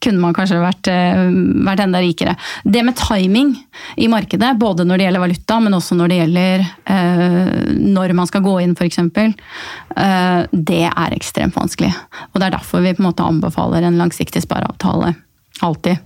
kunne 0.00 0.20
man 0.22 0.34
kanskje 0.36 0.60
vært, 0.60 0.88
eh, 0.88 1.22
vært, 1.66 1.82
enda 1.84 2.00
rikere. 2.00 2.34
Det 2.64 2.82
med 2.84 2.96
timing 2.96 3.52
i 3.96 4.08
markedet, 4.08 4.54
både 4.58 4.86
når 4.88 4.98
det 4.98 5.06
gjelder 5.06 5.24
valuta, 5.24 5.60
men 5.60 5.76
også 5.76 5.98
når 5.98 6.08
det 6.12 6.20
gjelder 6.20 6.64
eh, 6.94 7.54
når 7.76 8.14
man 8.16 8.30
skal 8.30 8.44
gå 8.44 8.56
inn, 8.64 8.76
f.eks., 8.76 8.98
eh, 8.98 10.42
det 10.50 10.84
er 10.88 11.16
ekstremt 11.16 11.56
vanskelig. 11.56 11.92
Og 12.32 12.40
det 12.40 12.48
er 12.48 12.56
derfor 12.56 12.84
vi 12.84 12.94
på 12.96 13.04
en 13.04 13.10
måte 13.10 13.26
anbefaler 13.26 13.86
en 13.86 14.00
langsiktig 14.00 14.44
spareavtale. 14.46 15.14
Alltid. 15.60 16.00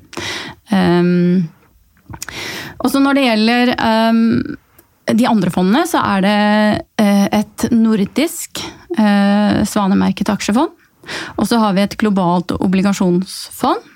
Um, 0.73 1.47
også 2.85 3.03
når 3.03 3.18
det 3.18 3.27
gjelder 3.29 3.74
um, 3.79 4.22
de 5.14 5.27
andre 5.29 5.53
fondene, 5.53 5.85
så 5.88 6.03
er 6.14 6.24
det 6.24 6.38
uh, 7.03 7.27
et 7.40 7.66
nordisk 7.74 8.62
uh, 8.98 9.62
svanemerket 9.68 10.33
aksjefond. 10.33 10.72
Og 11.37 11.48
så 11.48 11.59
har 11.61 11.74
vi 11.77 11.85
et 11.85 11.98
globalt 12.00 12.55
obligasjonsfond. 12.57 13.90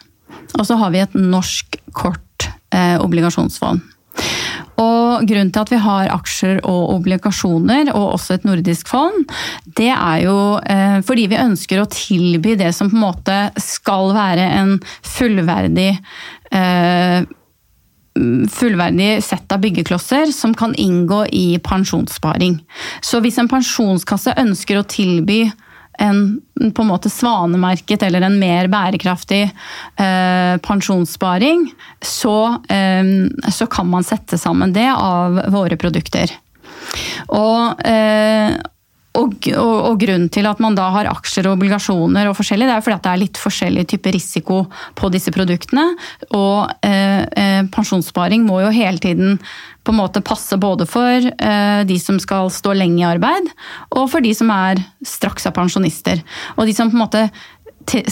Og 0.59 0.67
så 0.67 0.77
har 0.81 0.93
vi 0.93 1.03
et 1.03 1.15
norsk 1.17 1.79
kort 1.97 2.49
eh, 2.75 2.97
obligasjonsfond. 3.01 3.81
Og 4.79 5.25
Grunnen 5.27 5.51
til 5.55 5.63
at 5.65 5.73
vi 5.73 5.79
har 5.83 6.11
aksjer 6.15 6.61
og 6.69 6.93
obligasjoner, 6.99 7.91
og 7.95 8.15
også 8.15 8.37
et 8.37 8.47
nordisk 8.47 8.91
fond, 8.91 9.25
det 9.79 9.91
er 9.95 10.23
jo 10.27 10.37
eh, 10.63 10.99
fordi 11.07 11.27
vi 11.33 11.41
ønsker 11.41 11.83
å 11.83 11.89
tilby 11.91 12.55
det 12.59 12.71
som 12.77 12.91
på 12.91 12.99
en 12.99 13.07
måte 13.09 13.39
skal 13.63 14.13
være 14.15 14.47
en 14.61 14.77
fullverdig 15.07 15.91
eh, 16.55 17.27
fullverdig 18.53 19.23
sett 19.25 19.53
av 19.53 19.63
byggeklosser 19.63 20.33
som 20.35 20.55
kan 20.55 20.75
inngå 20.75 21.25
i 21.33 21.47
pensjonssparing. 21.65 22.59
Så 23.01 23.23
hvis 23.25 23.39
en 23.41 23.51
pensjonskasse 23.51 24.37
ønsker 24.41 24.81
å 24.81 24.87
tilby 24.89 25.47
en 25.99 26.41
på 26.75 26.83
en 26.83 26.91
måte 26.91 27.11
svanemerket 27.11 28.03
eller 28.07 28.23
en 28.27 28.39
mer 28.39 28.69
bærekraftig 28.71 29.43
eh, 29.49 30.55
pensjonssparing, 30.63 31.67
så, 32.01 32.39
eh, 32.71 33.11
så, 33.51 33.67
kan 33.67 33.91
man 33.91 34.07
sette 34.07 34.39
sammen 34.39 34.73
det 34.75 34.89
av 34.95 35.41
våre 35.55 35.79
produkter. 35.81 36.33
Og, 37.35 37.83
eh, 37.87 38.55
og, 39.19 39.49
og, 39.53 39.75
og, 39.91 39.97
grunnen 40.01 40.29
til 40.33 40.47
at 40.49 40.61
man 40.63 40.77
da 40.79 40.89
har 40.95 41.11
aksjer 41.11 41.49
og 41.49 41.59
obligasjoner 41.59 42.31
og 42.31 42.37
forskjellig, 42.39 42.69
det 42.69 42.77
er 42.77 42.85
fordi 42.85 42.99
at 42.99 43.07
det 43.07 43.15
er 43.15 43.23
litt 43.25 43.41
forskjellig 43.41 43.87
type 43.91 44.13
risiko 44.15 44.61
på 44.99 45.11
disse 45.15 45.33
produktene. 45.35 45.89
Og 46.37 46.71
eh, 46.87 47.25
eh, 47.27 47.63
pensjonssparing 47.75 48.47
må 48.47 48.63
jo 48.65 48.75
hele 48.75 49.03
tiden 49.03 49.39
på 49.89 49.95
en 49.95 50.01
måte 50.03 50.21
passe 50.25 50.59
både 50.61 50.85
for 50.89 51.29
eh, 51.31 51.83
de 51.89 51.97
som 52.03 52.19
skal 52.21 52.51
stå 52.53 52.75
lenge 52.77 53.01
i 53.01 53.09
arbeid, 53.09 53.49
og 53.97 54.11
for 54.13 54.25
de 54.25 54.35
som 54.37 54.53
er 54.53 54.83
straks 55.07 55.49
er 55.49 55.57
pensjonister. 55.57 56.21
Og 56.59 56.69
de 56.69 56.77
som 56.77 56.93
på 56.93 56.99
en 56.99 57.05
måte 57.07 57.25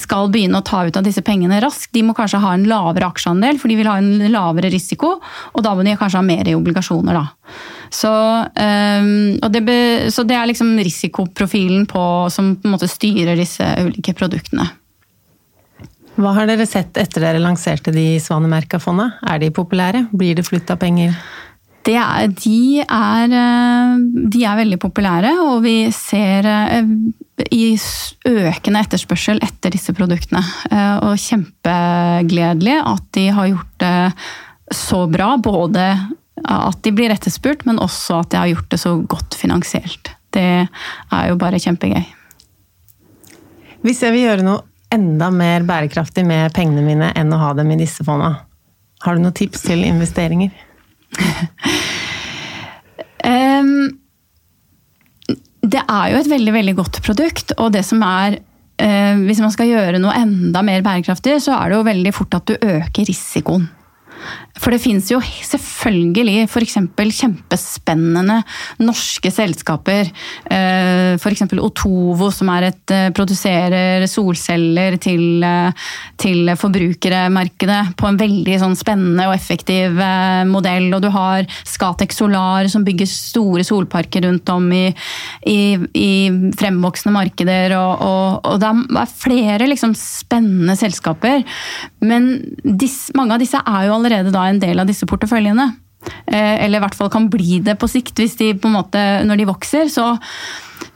skal 0.00 0.30
begynne 0.32 0.60
å 0.60 0.66
ta 0.66 0.82
ut 0.86 0.96
av 0.98 1.04
disse 1.06 1.22
pengene 1.24 1.58
raskt, 1.62 1.92
de 1.94 2.04
må 2.06 2.14
kanskje 2.16 2.40
ha 2.42 2.52
en 2.56 2.66
lavere 2.68 3.08
aksjeandel, 3.08 3.60
for 3.60 3.72
de 3.72 3.78
vil 3.78 3.90
ha 3.90 3.98
en 4.00 4.28
lavere 4.32 4.70
risiko, 4.72 5.16
og 5.52 5.64
da 5.64 5.74
må 5.76 5.84
de 5.86 5.96
kanskje 5.98 6.20
ha 6.20 6.26
mer 6.26 6.48
i 6.48 6.56
obligasjoner, 6.56 7.16
da. 7.16 7.26
Så, 7.92 8.10
um, 8.10 9.36
det, 9.52 9.62
be, 9.66 9.78
så 10.10 10.24
det, 10.26 10.34
er 10.36 10.50
liksom 10.50 10.74
risikoprofilen 10.80 11.86
på, 11.90 12.02
som 12.32 12.56
på 12.56 12.66
en 12.68 12.74
måte 12.74 12.90
styrer 12.90 13.38
disse 13.38 13.66
ulike 13.86 14.16
produktene. 14.18 14.66
Hva 16.16 16.32
har 16.32 16.48
dere 16.48 16.64
sett 16.64 16.96
etter 16.96 17.20
dere 17.20 17.42
lanserte 17.42 17.92
de 17.92 18.14
svanemerka 18.24 18.80
fonda? 18.80 19.10
Er 19.28 19.42
de 19.42 19.52
populære? 19.52 20.06
Blir 20.16 20.38
det 20.38 20.46
flytta 20.48 20.78
penger? 20.80 21.12
Er, 21.86 22.26
de, 22.34 22.82
er, 22.82 23.30
eh, 23.30 23.92
de, 24.26 24.42
er, 24.42 24.58
veldig 24.58 24.78
populære, 24.82 25.30
og 25.44 25.60
vi 25.62 25.76
ser 25.94 26.48
eh, 26.50 26.88
i 27.54 27.76
økende 28.26 28.82
etterspørsel 28.82 29.38
etter 29.44 29.74
disse 29.74 29.94
produktene. 29.94 30.42
Eh, 30.70 30.96
og 31.06 31.20
kjempegledelig 31.22 32.76
at 32.82 33.06
de 33.14 33.28
har 33.38 33.50
gjort 33.52 33.78
det 33.84 33.96
så 34.74 35.04
bra. 35.10 35.36
Både 35.38 35.86
at 36.42 36.82
de 36.82 36.94
blir 36.94 37.14
etterspurt, 37.14 37.62
men 37.68 37.78
også 37.82 38.20
at 38.24 38.32
de 38.34 38.42
har 38.42 38.50
gjort 38.50 38.70
det 38.74 38.82
så 38.82 38.96
godt 39.06 39.38
finansielt. 39.38 40.10
Det 40.34 40.66
er 40.66 41.28
jo 41.30 41.38
bare 41.40 41.62
kjempegøy. 41.62 42.02
Hvis 43.86 44.02
jeg 44.02 44.10
vil 44.16 44.26
gjøre 44.26 44.46
noe 44.46 44.64
enda 44.90 45.30
mer 45.30 45.62
bærekraftig 45.66 46.26
med 46.26 46.50
pengene 46.54 46.82
mine 46.82 47.14
enn 47.14 47.32
å 47.34 47.40
ha 47.40 47.54
dem 47.54 47.70
i 47.70 47.78
disse 47.78 48.02
fonda, 48.06 48.32
har 49.04 49.14
du 49.14 49.22
noen 49.22 49.36
tips 49.36 49.68
til 49.68 49.84
investeringer? 49.86 50.65
um, 53.30 53.70
det 55.66 55.82
er 55.82 56.12
jo 56.12 56.20
et 56.20 56.30
veldig, 56.30 56.52
veldig 56.54 56.76
godt 56.78 57.00
produkt, 57.06 57.54
og 57.58 57.72
det 57.74 57.84
som 57.86 58.02
er 58.06 58.38
uh, 58.82 59.14
Hvis 59.26 59.42
man 59.42 59.54
skal 59.54 59.70
gjøre 59.70 60.02
noe 60.02 60.14
enda 60.18 60.62
mer 60.66 60.84
bærekraftig, 60.86 61.40
så 61.42 61.56
er 61.58 61.70
det 61.70 61.80
jo 61.80 61.88
veldig 61.88 62.14
fort 62.14 62.38
at 62.38 62.50
du 62.50 62.54
øker 62.56 63.08
risikoen. 63.08 63.68
For 64.56 64.72
det 64.72 64.80
finnes 64.80 65.08
jo 65.10 65.18
selvfølgelig 65.20 66.46
f.eks. 66.48 66.78
kjempespennende 67.20 68.38
norske 68.80 69.30
selskaper. 69.32 70.08
Eh, 70.50 71.16
f.eks. 71.20 71.44
Otovo, 71.60 72.30
som 72.34 72.50
er 72.54 72.70
et, 72.70 72.94
eh, 72.94 73.10
produserer 73.16 74.06
solceller 74.08 74.96
til, 75.02 75.44
eh, 75.44 75.86
til 76.16 76.52
forbrukermarkedet 76.56 77.96
på 78.00 78.08
en 78.08 78.20
veldig 78.20 78.56
sånn 78.62 78.76
spennende 78.78 79.28
og 79.28 79.36
effektiv 79.36 80.00
modell. 80.48 80.88
Og 80.96 81.02
du 81.04 81.10
har 81.12 81.46
Scatec 81.64 82.14
Solar, 82.16 82.68
som 82.72 82.84
bygger 82.84 83.08
store 83.10 83.64
solparker 83.66 84.24
rundt 84.24 84.48
om 84.52 84.70
i, 84.72 84.86
i, 85.46 85.76
i 85.92 86.10
fremvoksende 86.56 87.14
markeder. 87.14 87.76
Og, 87.76 88.00
og, 88.00 88.40
og, 88.46 88.60
det 88.62 88.72
er 88.72 89.12
flere 89.12 89.68
liksom, 89.68 89.94
spennende 89.98 90.76
selskaper. 90.78 91.44
Men 92.00 92.32
disse, 92.64 93.12
mange 93.16 93.36
av 93.36 93.42
disse 93.42 93.60
er 93.60 93.88
jo 93.88 93.96
allerede 93.98 94.32
da 94.34 94.45
en 94.50 94.62
del 94.62 94.82
av 94.82 94.88
disse 94.88 95.08
porteføljene. 95.08 95.70
Eh, 96.26 96.64
eller 96.64 96.78
i 96.78 96.84
hvert 96.84 96.96
fall 96.98 97.10
kan 97.12 97.28
bli 97.32 97.60
det 97.64 97.76
på 97.80 97.88
sikt, 97.90 98.16
de 98.38 98.52
på 98.54 98.70
måte, 98.70 99.02
når 99.26 99.42
de 99.42 99.50
vokser. 99.50 99.90
Så, 99.92 100.12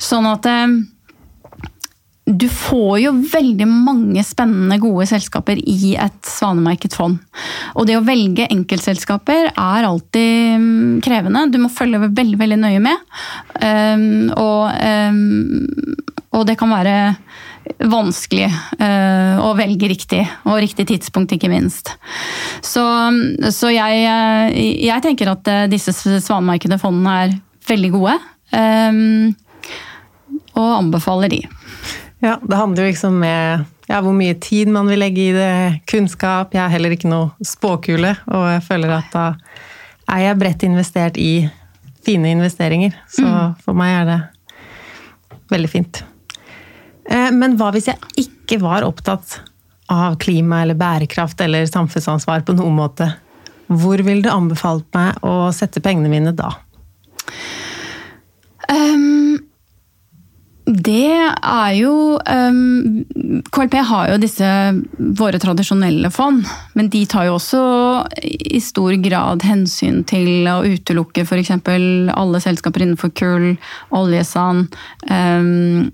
sånn 0.01 0.29
at 0.31 0.47
eh, 0.51 0.81
du 2.31 2.47
får 2.53 2.99
jo 3.03 3.13
veldig 3.33 3.67
mange 3.67 4.23
spennende, 4.27 4.79
gode 4.83 5.07
selskaper 5.11 5.59
i 5.59 5.95
et 5.99 6.19
svanemerket 6.27 6.95
fond. 6.95 7.19
Og 7.75 7.89
det 7.89 7.97
å 7.99 8.05
velge 8.07 8.47
enkeltselskaper 8.51 9.51
er 9.51 9.89
alltid 9.89 10.61
mm, 10.61 11.01
krevende. 11.05 11.49
Du 11.51 11.59
må 11.63 11.73
følge 11.73 12.05
veldig, 12.07 12.39
veldig 12.39 12.61
nøye 12.61 12.83
med. 12.85 13.03
Um, 13.59 14.31
og, 14.37 14.71
og, 16.31 16.45
det 16.47 16.57
kan 16.61 16.71
være 16.71 16.95
vanskelig 17.81 18.49
uh, 18.81 19.41
å 19.45 19.53
velge 19.59 19.89
riktig, 19.93 20.23
og 20.45 20.61
riktig 20.63 20.89
tidspunkt, 20.91 21.33
ikke 21.37 21.51
minst. 21.53 21.93
Så, 22.65 22.85
så 23.55 23.71
jeg, 23.73 24.03
jeg, 24.85 25.03
tenker 25.05 25.33
at 25.33 25.49
eh, 25.49 25.69
disse 25.73 25.95
svanemarkedede 25.95 26.81
fondene 26.83 27.15
er 27.25 27.37
veldig 27.71 27.91
gode. 27.95 28.17
Og 30.59 30.73
anbefaler 30.77 31.33
de. 31.33 31.41
Ja, 32.21 32.37
det 32.43 32.59
handler 32.59 32.85
jo 32.85 32.91
liksom 32.91 33.17
med 33.23 33.65
ja, 33.91 34.01
hvor 34.05 34.13
mye 34.15 34.37
tid 34.43 34.69
man 34.71 34.91
vil 34.91 35.01
legge 35.03 35.31
i 35.31 35.33
det, 35.35 35.53
kunnskap. 35.91 36.53
Jeg 36.55 36.63
er 36.63 36.75
heller 36.75 36.95
ikke 36.95 37.11
noe 37.11 37.33
spåkule, 37.47 38.13
og 38.31 38.45
jeg 38.53 38.67
føler 38.67 38.93
at 38.99 39.09
da 39.15 39.25
er 40.11 40.27
jeg 40.27 40.41
bredt 40.43 40.67
investert 40.67 41.19
i 41.21 41.33
fine 42.07 42.35
investeringer. 42.37 42.95
Så 43.11 43.25
mm. 43.27 43.59
for 43.65 43.79
meg 43.79 43.97
er 44.03 44.09
det 44.11 44.21
veldig 45.51 45.73
fint. 45.73 46.05
Eh, 47.09 47.31
men 47.33 47.57
hva 47.61 47.71
hvis 47.75 47.89
jeg 47.91 48.27
ikke 48.27 48.61
var 48.63 48.87
opptatt 48.87 49.39
av 49.91 50.19
klima 50.23 50.63
eller 50.63 50.79
bærekraft 50.79 51.41
eller 51.43 51.67
samfunnsansvar 51.67 52.45
på 52.47 52.57
noen 52.59 52.77
måte? 52.79 53.13
Hvor 53.71 54.03
ville 54.03 54.25
du 54.25 54.33
anbefalt 54.33 54.87
meg 54.97 55.23
å 55.27 55.51
sette 55.55 55.83
pengene 55.83 56.11
mine 56.11 56.35
da? 56.37 56.51
Um, 58.71 59.39
det 60.71 61.11
er 61.11 61.71
jo 61.75 61.93
um, 62.21 63.03
KLP 63.51 63.77
har 63.89 64.11
jo 64.13 64.19
disse 64.23 64.51
våre 65.19 65.41
tradisjonelle 65.43 66.11
fond, 66.15 66.45
men 66.79 66.91
de 66.93 67.03
tar 67.11 67.27
jo 67.27 67.39
også 67.39 67.63
i 68.23 68.61
stor 68.63 68.95
grad 69.03 69.47
hensyn 69.47 70.05
til 70.07 70.47
å 70.51 70.61
utelukke 70.67 71.25
f.eks. 71.27 71.51
alle 71.59 72.43
selskaper 72.45 72.87
innenfor 72.87 73.15
kull, 73.19 73.49
oljesand, 73.97 74.77
um, 75.11 75.89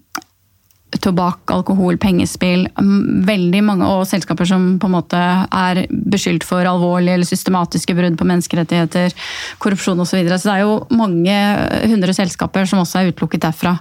tobakk, 1.03 1.51
alkohol, 1.51 1.99
pengespill. 2.01 2.67
Veldig 3.27 3.63
mange 3.67 3.89
og 3.91 4.05
selskaper 4.09 4.49
som 4.49 4.69
på 4.81 4.89
en 4.89 4.95
måte 4.95 5.19
er 5.19 5.83
beskyldt 5.91 6.47
for 6.47 6.67
alvorlige 6.69 7.17
eller 7.19 7.29
systematiske 7.29 7.97
brudd 7.97 8.19
på 8.19 8.29
menneskerettigheter, 8.29 9.15
korrupsjon 9.63 10.01
osv. 10.01 10.15
Så, 10.15 10.21
videre. 10.21 10.39
så 10.39 10.49
det 10.49 10.55
er 10.55 10.65
jo 10.65 10.77
mange 10.97 11.37
hundre 11.91 12.15
selskaper 12.17 12.69
som 12.71 12.85
også 12.85 13.03
er 13.03 13.11
utelukket 13.11 13.45
derfra. 13.49 13.75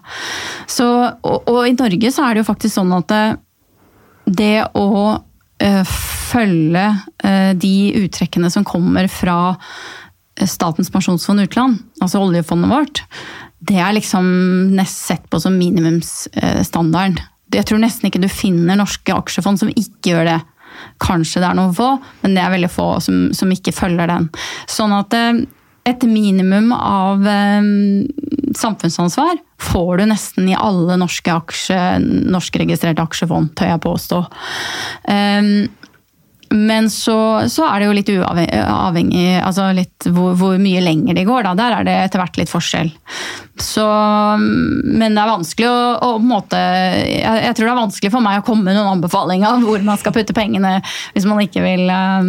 Så, 0.68 0.88
og, 1.22 1.46
og, 1.46 1.62
i 1.70 1.76
Norge 1.78 2.12
så 2.12 2.26
er 2.26 2.36
det 2.36 2.44
jo 2.44 2.50
faktisk 2.50 2.76
sånn 2.80 2.96
at 2.98 3.14
det, 3.14 3.24
det 4.42 4.56
å 4.76 4.88
øh, 5.16 5.94
følge 6.32 6.88
øh, 7.22 7.54
de 7.62 7.76
uttrekkene 8.02 8.52
som 8.52 8.66
kommer 8.68 9.08
fra 9.12 9.56
Statens 10.44 10.92
pensjonsfond 10.92 11.46
utland, 11.46 11.80
altså 12.04 12.20
oljefondet 12.20 12.72
vårt, 12.72 13.04
det 13.66 13.78
er 13.80 13.96
liksom 13.96 14.26
nest 14.76 15.06
sett 15.08 15.30
på 15.32 15.40
som 15.42 15.56
minimumsstandarden. 15.58 17.22
Jeg 17.56 17.68
tror 17.70 17.80
nesten 17.80 18.10
ikke 18.10 18.22
du 18.24 18.28
finner 18.32 18.78
norske 18.78 19.14
aksjefond 19.16 19.62
som 19.62 19.72
ikke 19.72 20.12
gjør 20.12 20.28
det. 20.28 20.40
Kanskje 21.02 21.40
det 21.40 21.48
er 21.48 21.58
noen 21.58 21.76
få, 21.76 21.94
men 22.24 22.36
det 22.36 22.44
er 22.44 22.52
veldig 22.52 22.72
få 22.74 22.88
som, 23.04 23.30
som 23.38 23.54
ikke 23.54 23.74
følger 23.76 24.12
den. 24.12 24.28
Sånn 24.70 24.94
at 24.96 25.16
eh, 25.16 25.46
et 25.86 26.04
minimum 26.10 26.72
av 26.76 27.22
um, 27.22 28.06
samfunnsansvar 28.58 29.38
får 29.62 30.02
du 30.02 30.06
nesten 30.10 30.50
i 30.50 30.58
alle 30.58 30.98
norske 30.98 31.32
aksje, 31.32 31.80
norskregistrerte 32.34 33.06
aksjefond, 33.06 33.54
tør 33.56 33.76
jeg 33.76 33.84
påstå. 33.86 34.22
Um, 35.06 35.52
men 36.54 36.90
så, 36.90 37.48
så, 37.50 37.66
er 37.68 37.80
det 37.80 37.88
jo 37.88 37.96
litt 37.96 38.10
uavhengig 38.14 39.40
altså 39.42 39.70
litt 39.76 40.06
hvor, 40.06 40.36
hvor, 40.38 40.58
mye 40.62 40.84
lenger 40.84 41.18
de 41.18 41.26
går. 41.28 41.46
Da. 41.48 41.54
Der 41.58 41.76
er 41.80 41.88
det 41.88 41.96
etter 42.04 42.22
hvert 42.22 42.40
litt 42.40 42.52
forskjell. 42.52 42.92
Så, 43.62 43.86
men 44.38 45.16
det 45.16 45.22
er 45.22 45.32
vanskelig 45.32 45.70
å, 45.70 45.78
å 46.06 46.10
måte, 46.22 46.60
jeg, 46.60 47.22
jeg, 47.24 47.56
tror 47.56 47.66
det 47.66 47.74
er 47.74 47.82
vanskelig 47.82 48.12
for 48.14 48.26
meg 48.26 48.42
å 48.42 48.46
komme 48.48 48.68
med 48.68 48.78
noen 48.78 48.98
anbefaling 48.98 49.46
av 49.48 49.64
hvor 49.66 49.86
man 49.86 50.02
skal 50.02 50.16
putte 50.16 50.36
pengene 50.36 50.78
hvis 51.16 51.28
man 51.30 51.42
ikke 51.44 51.64
vil 51.64 51.88
uh, 51.90 52.28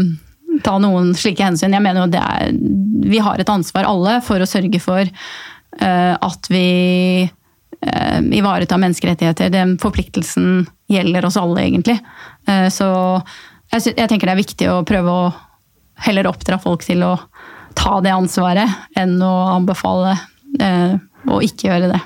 ta 0.65 0.77
noen 0.83 1.13
slike 1.19 1.45
hensyn. 1.45 1.75
Jeg 1.77 1.85
mener 1.85 2.07
jo 2.07 2.21
er, 2.21 2.55
Vi 3.11 3.23
har 3.23 3.43
et 3.43 3.53
ansvar 3.53 3.89
alle 3.91 4.21
for 4.25 4.41
å 4.41 4.49
sørge 4.49 4.81
for 4.83 5.03
uh, 5.03 6.15
at 6.15 6.49
vi 6.53 6.69
uh, 7.27 8.21
ivaretar 8.33 8.81
menneskerettigheter. 8.81 9.53
Den 9.53 9.77
forpliktelsen 9.83 10.65
gjelder 10.89 11.27
oss 11.27 11.37
alle, 11.41 11.67
egentlig. 11.67 11.99
så 12.71 12.87
jeg, 13.73 13.95
jeg, 13.97 14.09
tenker 14.09 14.29
det 14.29 14.35
er 14.35 14.43
viktig 14.43 14.69
å 14.73 14.83
prøve 14.87 15.13
å 15.13 15.31
heller 16.07 16.29
oppdra 16.29 16.59
folk 16.63 16.85
til 16.87 17.05
å 17.07 17.15
ta 17.77 17.99
det 18.05 18.13
ansvaret, 18.15 18.69
enn 18.97 19.17
å 19.23 19.35
anbefale 19.55 20.17
eh, 20.61 20.97
å 21.29 21.41
ikke 21.45 21.71
gjøre 21.71 21.91
det. 21.93 22.03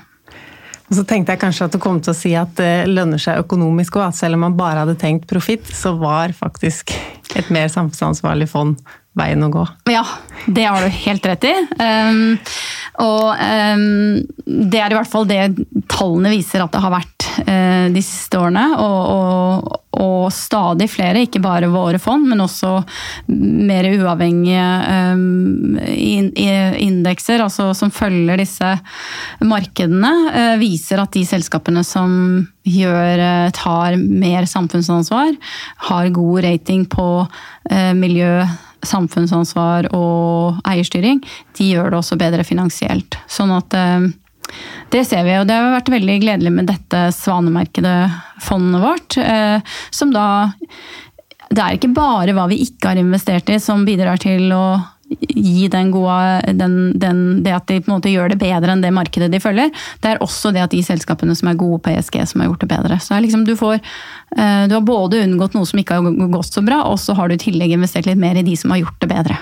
Og 0.90 0.96
så 0.98 1.04
tenkte 1.06 1.36
jeg 1.36 1.42
kanskje 1.44 1.68
at 1.68 1.74
du 1.74 1.78
kom 1.82 2.00
til 2.02 2.10
å 2.10 2.18
si 2.18 2.32
at 2.34 2.56
det 2.58 2.88
lønner 2.90 3.20
seg 3.22 3.44
økonomisk 3.44 4.00
òg, 4.00 4.08
at 4.08 4.18
selv 4.18 4.38
om 4.38 4.48
man 4.48 4.56
bare 4.58 4.82
hadde 4.82 4.98
tenkt 4.98 5.28
profitt, 5.30 5.68
så 5.70 5.94
var 5.98 6.34
faktisk 6.34 6.90
et 7.38 7.50
mer 7.54 7.70
samfunnsansvarlig 7.70 8.48
fond 8.50 8.80
veien 9.18 9.42
å 9.46 9.50
gå. 9.54 9.62
Ja, 9.90 10.02
det 10.46 10.66
har 10.66 10.82
du 10.82 10.90
helt 11.04 11.26
rett 11.30 11.46
i. 11.46 11.54
Um, 11.78 12.38
og 13.02 13.28
um, 13.38 13.86
det 14.46 14.82
er 14.82 14.90
i 14.90 14.98
hvert 14.98 15.10
fall 15.10 15.28
det 15.30 15.44
tallene 15.90 16.34
viser 16.34 16.64
at 16.64 16.74
det 16.74 16.82
har 16.82 16.94
vært 16.94 17.19
de 17.90 18.02
siste 18.04 18.38
årene. 18.38 18.64
Og, 18.80 19.00
og, 19.10 19.78
og, 20.00 20.26
stadig 20.34 20.86
flere, 20.92 21.24
ikke 21.26 21.42
bare 21.42 21.70
våre 21.72 21.98
fond, 22.02 22.28
men 22.30 22.42
også 22.44 22.76
mer 23.30 23.88
uavhengige 23.90 24.66
um, 25.14 25.76
indekser 25.80 27.42
altså, 27.42 27.70
som 27.76 27.92
følger 27.94 28.40
disse 28.40 28.70
markedene, 29.42 30.12
uh, 30.30 30.54
viser 30.60 31.02
at 31.02 31.12
de 31.16 31.24
selskapene 31.26 31.84
som 31.86 32.12
gjør, 32.70 33.50
tar 33.56 33.96
mer 33.98 34.44
samfunnsansvar, 34.46 35.32
har 35.88 36.10
god 36.14 36.42
rating 36.44 36.84
på 36.92 37.06
miljø 37.96 38.44
samfunnsansvar 38.86 39.90
og 39.96 40.60
eierstyring, 40.68 41.20
de 41.58 41.70
gjør 41.74 41.92
det 41.92 42.00
også 42.00 42.18
bedre 42.20 42.46
finansielt. 42.46 43.18
Sånn 43.30 43.52
at 43.54 43.76
eh, 43.76 44.08
det 44.90 45.04
ser 45.06 45.24
vi, 45.26 45.36
og 45.38 45.46
det 45.48 45.56
har 45.56 45.74
vært 45.76 45.92
veldig 45.92 46.18
gledelig 46.22 46.52
med 46.54 46.70
dette 46.70 47.08
svanemerkede 47.14 47.94
fondet 48.42 48.82
vårt. 48.82 49.18
Eh, 49.22 49.76
som 49.90 50.14
da 50.14 50.26
Det 51.50 51.58
er 51.58 51.74
ikke 51.74 51.90
bare 51.90 52.30
hva 52.30 52.46
vi 52.46 52.60
ikke 52.62 52.92
har 52.92 52.98
investert 53.00 53.48
i 53.50 53.58
som 53.58 53.82
bidrar 53.82 54.20
til 54.22 54.52
å 54.54 54.78
gi 55.18 55.68
den 55.68 55.90
gode, 55.90 56.52
den, 56.54 56.92
den, 56.94 57.42
det 57.42 57.54
at 57.56 57.66
de 57.66 57.80
på 57.80 57.90
en 57.90 57.96
måte 57.96 58.12
gjør 58.12 58.30
det 58.30 58.38
bedre 58.38 58.70
enn 58.70 58.84
det 58.84 58.92
markedet 58.94 59.30
de 59.32 59.40
følger. 59.42 59.72
Det 60.02 60.12
er 60.12 60.22
også 60.22 60.52
det 60.54 60.62
at 60.62 60.74
de 60.74 60.82
selskapene 60.86 61.34
som 61.34 61.50
er 61.50 61.58
gode 61.58 61.80
på 61.82 61.90
ESG, 61.90 62.20
som 62.30 62.42
har 62.42 62.50
gjort 62.50 62.62
det 62.62 62.70
bedre. 62.70 63.00
Så 63.02 63.18
liksom, 63.18 63.42
du, 63.48 63.56
får, 63.58 63.80
eh, 64.36 64.66
du 64.70 64.76
har 64.78 64.86
både 64.86 65.24
unngått 65.24 65.58
noe 65.58 65.66
som 65.66 65.82
ikke 65.82 65.98
har 65.98 66.30
gått 66.30 66.54
så 66.54 66.62
bra, 66.62 66.84
og 66.86 67.00
så 67.02 67.18
har 67.18 67.28
du 67.28 67.34
i 67.34 67.42
tillegg 67.42 67.74
investert 67.74 68.06
litt 68.06 68.20
mer 68.20 68.38
i 68.38 68.46
de 68.46 68.54
som 68.58 68.70
har 68.70 68.84
gjort 68.84 69.02
det 69.02 69.10
bedre. 69.10 69.40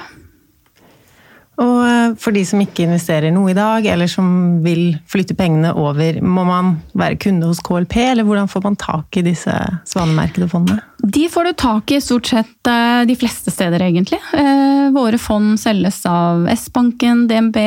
Og 1.58 1.78
eh, 1.82 2.12
for 2.20 2.34
de 2.34 2.44
som 2.46 2.60
ikke 2.62 2.84
investerer 2.86 3.32
noe 3.34 3.50
i 3.50 3.56
dag, 3.56 3.86
eller 3.90 4.10
som 4.10 4.60
vil 4.64 4.92
flytte 5.10 5.34
pengene 5.38 5.72
over, 5.78 6.20
må 6.22 6.44
man 6.46 6.76
være 6.98 7.18
kunde 7.24 7.50
hos 7.50 7.62
KLP, 7.66 7.96
eller 8.12 8.26
hvordan 8.28 8.50
får 8.50 8.64
man 8.68 8.78
tak 8.78 9.18
i 9.18 9.24
disse 9.26 9.54
svanemerkede 9.88 10.48
fondene? 10.52 10.84
De 11.02 11.26
får 11.30 11.48
du 11.48 11.56
tak 11.58 11.94
i 11.94 12.00
stort 12.02 12.30
sett 12.30 12.70
eh, 12.70 13.02
de 13.10 13.18
fleste 13.18 13.54
steder, 13.54 13.82
egentlig. 13.88 14.20
Eh, 14.38 14.86
våre 14.94 15.18
fond 15.22 15.58
selges 15.60 16.04
av 16.08 16.46
S-banken, 16.54 17.26
DNB. 17.30 17.58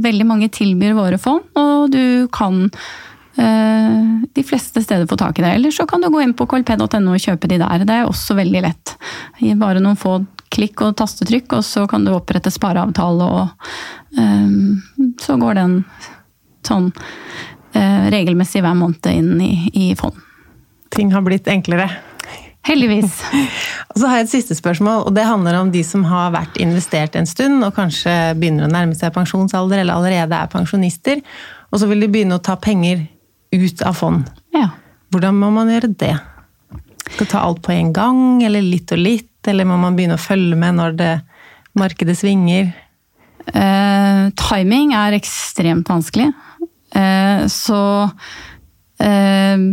Veldig 0.00 0.26
mange 0.26 0.50
tilbyr 0.52 0.96
våre 0.96 1.20
fond, 1.20 1.44
og 1.58 1.92
du 1.92 2.26
kan 2.32 2.68
de 3.40 4.42
fleste 4.44 4.82
steder 4.84 5.06
få 5.08 5.16
tak 5.16 5.38
i 5.38 5.44
det. 5.44 5.52
Eller 5.56 5.72
så 5.72 5.86
kan 5.88 6.02
du 6.02 6.10
gå 6.12 6.18
inn 6.20 6.34
på 6.36 6.44
klp.no 6.50 7.14
og 7.14 7.22
kjøpe 7.22 7.48
de 7.48 7.56
der. 7.62 7.86
Det 7.88 7.94
er 7.94 8.10
også 8.10 8.34
veldig 8.36 8.60
lett. 8.66 8.92
Bare 9.56 9.80
noen 9.80 9.96
få 9.96 10.18
klikk 10.50 10.82
og 10.84 10.96
tastetrykk, 10.98 11.58
og 11.58 11.66
så 11.66 11.86
kan 11.90 12.04
du 12.06 12.12
opprette 12.14 12.52
spareavtale, 12.52 13.26
og 13.26 14.18
um, 14.18 15.14
så 15.22 15.38
går 15.40 15.60
den 15.60 15.76
sånn 16.66 16.90
uh, 16.90 18.06
regelmessig 18.12 18.62
hver 18.64 18.76
måned 18.78 19.10
inn 19.12 19.36
i, 19.44 19.52
i 19.72 19.90
fond. 19.98 20.18
Ting 20.90 21.12
har 21.14 21.22
blitt 21.26 21.48
enklere. 21.50 21.88
Heldigvis. 22.66 23.22
og 23.90 24.02
så 24.02 24.10
har 24.10 24.20
jeg 24.20 24.26
et 24.26 24.34
siste 24.34 24.56
spørsmål, 24.58 25.06
og 25.08 25.14
det 25.16 25.24
handler 25.28 25.60
om 25.60 25.70
de 25.72 25.84
som 25.86 26.04
har 26.08 26.34
vært 26.34 26.58
investert 26.60 27.16
en 27.16 27.28
stund 27.28 27.64
og 27.64 27.72
kanskje 27.78 28.34
begynner 28.36 28.66
å 28.66 28.72
nærme 28.72 28.98
seg 28.98 29.14
pensjonsalder 29.14 29.80
eller 29.80 29.96
allerede 29.96 30.36
er 30.36 30.52
pensjonister, 30.52 31.22
og 31.70 31.80
så 31.80 31.88
vil 31.88 32.04
de 32.04 32.10
begynne 32.10 32.36
å 32.36 32.44
ta 32.44 32.58
penger 32.60 33.06
ut 33.54 33.86
av 33.86 33.96
fond. 33.98 34.26
Ja. 34.54 34.68
Hvordan 35.10 35.40
må 35.40 35.48
man 35.54 35.70
gjøre 35.72 35.90
det? 35.98 36.12
Skal 37.14 37.30
ta 37.30 37.40
alt 37.42 37.62
på 37.64 37.72
en 37.74 37.94
gang, 37.94 38.20
eller 38.46 38.62
litt 38.62 38.92
og 38.94 39.00
litt? 39.00 39.29
Eller 39.48 39.68
må 39.68 39.78
man 39.80 39.96
begynne 39.96 40.18
å 40.18 40.22
følge 40.22 40.58
med 40.58 40.76
når 40.78 40.96
det 40.98 41.12
markedet 41.78 42.16
svinger? 42.18 42.72
Eh, 43.46 44.24
timing 44.36 44.94
er 44.98 45.16
ekstremt 45.16 45.88
vanskelig. 45.90 46.30
Eh, 46.94 47.46
så 47.50 47.80
eh, 49.00 49.66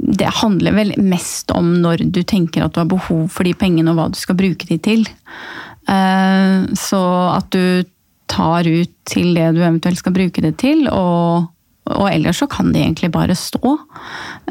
det 0.00 0.34
handler 0.40 0.76
vel 0.76 0.92
mest 1.02 1.50
om 1.54 1.72
når 1.82 2.06
du 2.14 2.22
tenker 2.22 2.64
at 2.64 2.74
du 2.74 2.82
har 2.82 2.90
behov 2.90 3.26
for 3.34 3.46
de 3.46 3.54
pengene, 3.58 3.92
og 3.92 3.98
hva 3.98 4.10
du 4.12 4.18
skal 4.20 4.38
bruke 4.38 4.68
de 4.70 4.78
til. 4.82 5.06
Eh, 5.90 6.70
så 6.78 7.02
at 7.34 7.50
du 7.54 7.84
tar 8.30 8.68
ut 8.68 8.92
til 9.10 9.34
det 9.34 9.50
du 9.56 9.60
eventuelt 9.64 9.98
skal 9.98 10.14
bruke 10.14 10.42
det 10.44 10.54
til, 10.62 10.86
og, 10.88 11.50
og 11.90 12.06
ellers 12.10 12.40
så 12.42 12.48
kan 12.50 12.70
det 12.72 12.84
egentlig 12.84 13.10
bare 13.12 13.34
stå. 13.34 13.74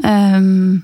Um, 0.04 0.82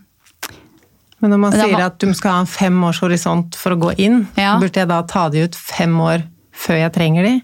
men 1.23 1.33
når 1.33 1.41
man 1.41 1.55
sier 1.57 1.73
var... 1.73 1.89
at 1.91 2.01
du 2.03 2.11
skal 2.17 2.35
ha 2.35 2.45
en 2.45 2.51
fem 2.51 2.77
års 2.85 3.01
horisont 3.05 3.57
for 3.57 3.75
å 3.75 3.81
gå 3.87 3.93
inn, 4.05 4.25
ja. 4.37 4.57
burde 4.61 4.83
jeg 4.83 4.91
da 4.91 5.03
ta 5.09 5.27
de 5.33 5.47
ut 5.47 5.59
fem 5.59 5.95
år 6.05 6.27
før 6.57 6.83
jeg 6.83 6.95
trenger 6.97 7.29
de? 7.29 7.37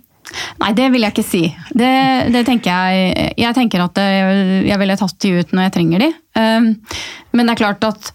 Nei, 0.63 0.71
det 0.77 0.89
vil 0.95 1.05
jeg 1.05 1.13
ikke 1.13 1.27
si. 1.27 1.43
Det, 1.77 1.93
det 2.33 2.45
tenker 2.47 2.71
jeg 2.71 3.33
Jeg 3.43 3.57
tenker 3.57 3.83
at 3.85 3.99
jeg 4.01 4.79
ville 4.81 4.97
tatt 4.97 5.17
de 5.25 5.33
ut 5.41 5.51
når 5.53 5.67
jeg 5.67 5.75
trenger 5.77 6.05
de. 6.05 6.11
Ehm, 6.39 6.69
men 7.35 7.49
det 7.49 7.55
er 7.55 7.63
klart 7.65 7.89
at 7.89 8.13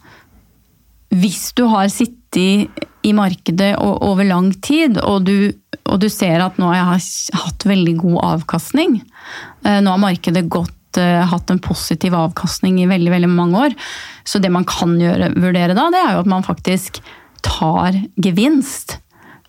hvis 1.14 1.52
du 1.58 1.66
har 1.72 1.90
sittet 1.92 2.86
i 3.08 3.14
markedet 3.16 3.72
over 3.80 4.28
lang 4.28 4.50
tid, 4.64 4.98
og 5.00 5.28
du, 5.28 5.52
og 5.88 6.02
du 6.02 6.10
ser 6.12 6.44
at 6.44 6.58
nå 6.60 6.72
har 6.74 6.98
jeg 6.98 7.38
hatt 7.40 7.68
veldig 7.70 7.94
god 8.02 8.18
avkastning, 8.34 8.98
eh, 9.64 9.80
nå 9.84 9.94
har 9.94 10.02
markedet 10.02 10.44
gått, 10.52 10.77
eh, 11.02 11.24
hatt 11.30 11.52
en 11.54 11.62
positiv 11.64 12.16
avkastning 12.18 12.82
i 12.82 12.90
veldig, 12.90 13.12
veldig 13.14 13.30
mange 13.32 13.68
år, 13.68 13.76
så 14.28 14.42
det 14.44 14.52
man 14.54 14.68
kan 14.68 14.98
gjøre, 15.00 15.32
vurdere 15.38 15.78
da, 15.78 15.88
det 15.94 16.02
er 16.02 16.16
jo 16.16 16.24
at 16.24 16.32
man 16.32 16.46
faktisk 16.46 17.02
tar 17.46 17.98
gevinst, 18.22 18.98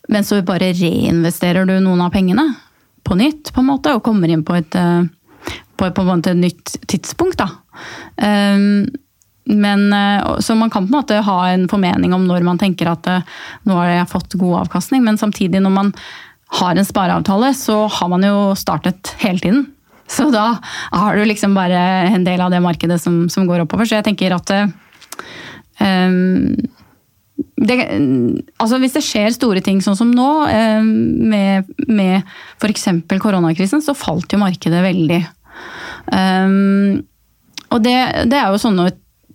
men 0.09 0.25
så 0.25 0.41
bare 0.47 0.73
reinvesterer 0.77 1.69
du 1.69 1.77
noen 1.83 2.05
av 2.05 2.13
pengene 2.15 2.47
på 3.09 3.17
nytt, 3.19 3.53
på 3.55 3.63
en 3.63 3.71
måte, 3.71 3.97
og 3.97 4.05
kommer 4.07 4.31
inn 4.33 4.45
på 4.47 4.57
et, 4.59 4.79
eh, 4.79 5.05
på, 5.79 5.91
på 5.95 6.07
et 6.15 6.33
nytt 6.37 6.79
tidspunkt. 6.89 7.41
da. 7.41 7.51
Um, 8.19 8.89
men, 9.49 9.93
eh, 9.93 10.39
så 10.45 10.55
man 10.59 10.69
kan 10.71 10.85
på 10.85 10.91
en 10.91 10.99
måte 10.99 11.21
ha 11.25 11.37
en 11.49 11.69
formening 11.71 12.13
om 12.13 12.27
når 12.29 12.45
man 12.45 12.59
tenker 12.61 12.91
at 12.91 13.07
nå 13.65 13.77
har 13.79 13.95
jeg 13.95 14.11
fått 14.11 14.37
god 14.37 14.65
avkastning, 14.67 15.01
men 15.07 15.17
samtidig 15.17 15.63
når 15.65 15.73
man 15.73 15.95
har 16.49 16.77
en 16.77 16.85
spareavtale, 16.85 17.53
så 17.55 17.87
har 17.93 18.09
man 18.09 18.25
jo 18.25 18.55
startet 18.57 19.15
hele 19.23 19.41
tiden. 19.41 19.67
Så 20.09 20.31
da 20.33 20.57
har 20.93 21.17
du 21.17 21.25
liksom 21.29 21.55
bare 21.57 21.79
en 22.09 22.25
del 22.25 22.41
av 22.41 22.53
det 22.53 22.63
markedet 22.65 23.01
som, 23.03 23.27
som 23.33 23.47
går 23.49 23.67
oppover. 23.67 23.89
Så 23.89 23.99
jeg 23.99 24.07
tenker 24.07 24.35
at 24.37 24.53
um, 24.57 26.55
det, 27.59 27.77
altså 28.59 28.79
hvis 28.81 28.97
det 28.97 29.05
skjer 29.05 29.35
store 29.35 29.63
ting 29.65 29.83
sånn 29.85 29.99
som 29.99 30.15
nå, 30.15 30.31
um, 30.49 30.89
med, 31.31 31.69
med 31.87 32.23
f.eks. 32.57 32.89
koronakrisen, 33.21 33.85
så 33.85 33.97
falt 33.99 34.33
jo 34.33 34.41
markedet 34.41 34.81
veldig. 34.87 35.21
Um, 36.09 37.05
og 37.69 37.85
det, 37.85 37.99
det, 38.31 38.39
er 38.39 38.49
jo 38.49 38.63
sånne 38.63 38.89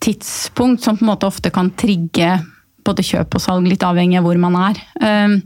tidspunkt 0.03 0.83
som 0.83 0.97
på 0.97 1.05
en 1.05 1.11
måte 1.13 1.29
ofte 1.29 1.53
kan 1.53 1.69
trigge 1.77 2.37
både 2.83 3.05
kjøp 3.05 3.37
og 3.37 3.43
salg, 3.43 3.67
litt 3.69 3.83
avhengig 3.85 4.19
av 4.19 4.27
hvor 4.27 4.39
man 4.41 4.57
er. 4.59 4.79
Ehm, 5.05 5.37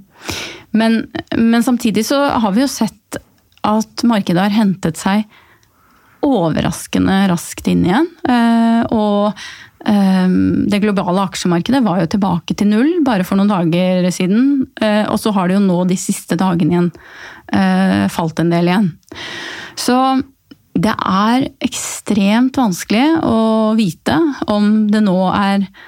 men, 0.78 1.02
men 1.38 1.66
samtidig 1.66 2.06
så 2.08 2.24
har 2.42 2.56
vi 2.56 2.64
jo 2.64 2.70
sett 2.72 3.20
at 3.66 4.04
markedet 4.08 4.44
har 4.48 4.54
hentet 4.54 5.00
seg 5.00 5.26
overraskende 6.26 7.24
raskt 7.32 7.68
inn 7.72 7.86
igjen. 7.88 8.08
Eh, 8.28 8.82
og 8.94 9.38
ehm, 9.88 10.68
det 10.70 10.82
globale 10.84 11.28
aksjemarkedet 11.28 11.84
var 11.86 12.02
jo 12.02 12.10
tilbake 12.16 12.58
til 12.58 12.72
null 12.72 12.94
bare 13.06 13.26
for 13.28 13.40
noen 13.40 13.52
dager 13.52 14.10
siden. 14.14 14.66
Eh, 14.82 15.06
og 15.06 15.20
så 15.22 15.34
har 15.36 15.48
det 15.48 15.60
jo 15.60 15.66
nå 15.68 15.84
de 15.90 16.00
siste 16.00 16.40
dagene 16.40 16.74
igjen 16.74 16.90
eh, 17.54 18.08
falt 18.14 18.42
en 18.44 18.54
del 18.54 18.72
igjen. 18.72 18.90
Så 19.78 19.98
det 20.78 20.94
er 20.94 21.48
ekstremt 21.66 22.58
vanskelig 22.58 23.06
å 23.26 23.74
vite 23.78 24.18
om 24.54 24.88
det 24.92 25.02
nå 25.06 25.20
er 25.34 25.64
eh, 25.64 25.86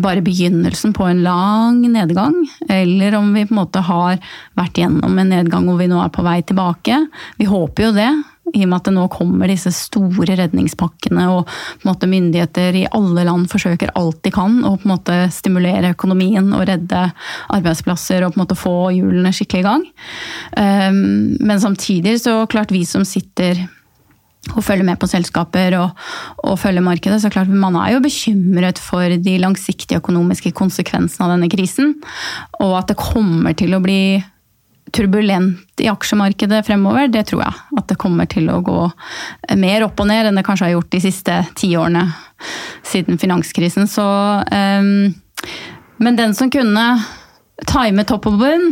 bare 0.00 0.22
begynnelsen 0.24 0.94
på 0.96 1.04
en 1.04 1.20
lang 1.24 1.82
nedgang, 1.92 2.36
eller 2.68 3.18
om 3.18 3.28
vi 3.34 3.42
på 3.44 3.52
en 3.52 3.60
måte 3.60 3.82
har 3.84 4.16
vært 4.56 4.80
gjennom 4.80 5.18
en 5.20 5.34
nedgang 5.34 5.68
hvor 5.68 5.76
vi 5.80 5.90
nå 5.90 5.98
er 6.00 6.14
på 6.14 6.24
vei 6.24 6.38
tilbake. 6.48 7.02
Vi 7.36 7.48
håper 7.50 7.88
jo 7.88 7.92
det, 7.98 8.08
i 8.54 8.62
og 8.62 8.70
med 8.70 8.76
at 8.78 8.88
det 8.88 8.94
nå 8.94 9.06
kommer 9.10 9.50
disse 9.50 9.72
store 9.74 10.36
redningspakkene 10.38 11.26
og 11.32 11.48
på 11.48 11.86
en 11.86 11.90
måte 11.90 12.10
myndigheter 12.10 12.78
i 12.78 12.84
alle 12.94 13.24
land 13.26 13.48
forsøker 13.50 13.94
alt 13.98 14.20
de 14.26 14.32
kan 14.34 14.60
å 14.62 14.76
på 14.76 14.86
en 14.86 14.92
måte 14.94 15.16
stimulere 15.34 15.94
økonomien 15.96 16.52
og 16.54 16.66
redde 16.70 17.08
arbeidsplasser 17.56 18.22
og 18.22 18.34
på 18.34 18.38
en 18.38 18.44
måte 18.44 18.58
få 18.58 18.76
hjulene 18.94 19.34
skikkelig 19.34 19.64
i 19.64 19.66
gang. 19.66 19.86
Ehm, 20.62 21.00
men 21.40 21.62
samtidig 21.62 22.20
så 22.22 22.44
klart 22.50 22.74
vi 22.74 22.84
som 22.86 23.06
sitter 23.08 23.66
og 24.54 24.62
følger 24.64 24.86
med 24.86 25.00
på 25.00 25.08
selskaper 25.10 25.74
og, 25.80 26.06
og 26.46 26.58
følger 26.60 26.84
markedet. 26.84 27.18
Så 27.22 27.32
klart 27.32 27.50
Man 27.50 27.76
er 27.80 27.96
jo 27.96 28.04
bekymret 28.04 28.78
for 28.82 29.02
de 29.02 29.36
langsiktige 29.42 29.98
økonomiske 29.98 30.54
konsekvensene 30.56 31.26
av 31.26 31.34
denne 31.34 31.50
krisen. 31.52 31.96
Og 32.60 32.78
at 32.78 32.92
det 32.92 33.00
kommer 33.00 33.56
til 33.58 33.74
å 33.76 33.82
bli 33.82 34.22
turbulent 34.94 35.82
i 35.82 35.88
aksjemarkedet 35.90 36.62
fremover, 36.66 37.10
det 37.10 37.26
tror 37.30 37.42
jeg. 37.42 37.62
At 37.80 37.88
det 37.90 37.98
kommer 38.00 38.28
til 38.30 38.48
å 38.52 38.60
gå 38.64 38.78
mer 39.58 39.86
opp 39.86 40.00
og 40.02 40.08
ned 40.10 40.28
enn 40.28 40.38
det 40.38 40.46
kanskje 40.46 40.68
har 40.68 40.76
gjort 40.76 40.92
de 40.94 41.02
siste 41.02 41.40
ti 41.58 41.72
årene 41.78 42.06
siden 42.86 43.18
finanskrisen. 43.18 43.90
Så 43.90 44.06
um, 44.06 45.14
Men 45.98 46.18
den 46.18 46.34
som 46.36 46.52
kunne 46.52 46.86
time 47.64 48.04
topp 48.04 48.26
og 48.28 48.36
bunn, 48.40 48.66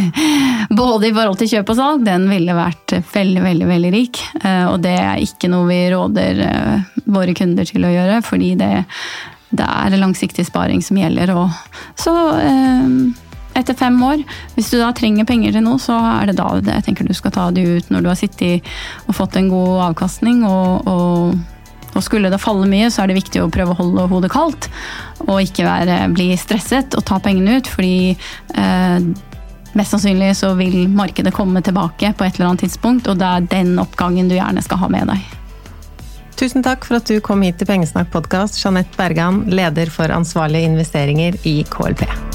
både 0.80 1.08
i 1.08 1.12
forhold 1.14 1.38
til 1.38 1.50
kjøp 1.52 1.70
og 1.70 1.78
salg, 1.78 2.04
den 2.06 2.26
ville 2.30 2.56
vært 2.58 2.96
veldig, 3.12 3.42
veldig 3.44 3.68
veldig 3.70 3.92
rik. 3.94 4.22
Eh, 4.42 4.66
og 4.66 4.80
det 4.82 4.96
er 4.98 5.22
ikke 5.22 5.50
noe 5.52 5.68
vi 5.70 5.80
råder 5.92 6.42
eh, 6.48 6.88
våre 7.06 7.36
kunder 7.38 7.68
til 7.68 7.86
å 7.86 7.92
gjøre, 7.94 8.20
fordi 8.26 8.56
det, 8.58 8.72
det 9.54 9.66
er 9.66 9.98
langsiktig 10.00 10.48
sparing 10.48 10.82
som 10.82 10.98
gjelder. 10.98 11.34
Og 11.38 11.54
så 12.02 12.16
eh, 12.42 12.90
etter 13.60 13.78
fem 13.78 14.02
år, 14.02 14.26
hvis 14.56 14.72
du 14.74 14.80
da 14.80 14.90
trenger 14.96 15.28
penger 15.28 15.54
til 15.54 15.66
noe, 15.68 15.78
så 15.82 15.94
er 16.16 16.30
det 16.30 16.38
da 16.40 16.50
jeg 16.58 16.88
tenker 16.88 17.06
du 17.06 17.14
skal 17.14 17.34
ta 17.34 17.48
det 17.54 17.62
ut 17.62 17.94
når 17.94 18.02
du 18.02 18.10
har 18.10 18.18
sittet 18.18 18.66
og 19.06 19.16
fått 19.22 19.38
en 19.38 19.50
god 19.54 19.86
avkastning. 19.92 20.42
og, 20.50 20.90
og 20.90 21.59
og 21.94 22.04
skulle 22.04 22.30
det 22.30 22.40
falle 22.42 22.68
mye, 22.70 22.90
så 22.90 23.02
er 23.02 23.10
det 23.10 23.18
viktig 23.18 23.42
å 23.42 23.50
prøve 23.52 23.74
å 23.74 23.80
holde 23.80 24.06
hodet 24.12 24.30
kaldt. 24.32 24.70
Og 25.26 25.42
ikke 25.42 25.66
være, 25.66 25.98
bli 26.14 26.30
stresset 26.38 26.96
og 26.98 27.04
ta 27.08 27.18
pengene 27.22 27.58
ut, 27.58 27.70
fordi 27.70 28.12
eh, 28.14 29.10
mest 29.78 29.94
sannsynlig 29.96 30.32
så 30.38 30.54
vil 30.58 30.86
markedet 30.92 31.34
komme 31.34 31.62
tilbake 31.66 32.14
på 32.14 32.26
et 32.26 32.38
eller 32.38 32.52
annet 32.52 32.66
tidspunkt, 32.66 33.10
og 33.10 33.20
det 33.20 33.28
er 33.28 33.52
den 33.58 33.76
oppgangen 33.82 34.30
du 34.30 34.38
gjerne 34.38 34.64
skal 34.64 34.84
ha 34.84 34.90
med 34.92 35.10
deg. 35.12 35.36
Tusen 36.40 36.64
takk 36.64 36.86
for 36.88 36.96
at 36.96 37.10
du 37.10 37.18
kom 37.20 37.42
hit 37.44 37.58
til 37.60 37.68
Pengesnakk 37.68 38.08
podkast, 38.14 38.56
Jeanette 38.62 38.96
Bergan, 38.96 39.44
leder 39.52 39.92
for 39.92 40.08
ansvarlige 40.14 40.72
investeringer 40.72 41.36
i 41.44 41.60
KLP. 41.68 42.29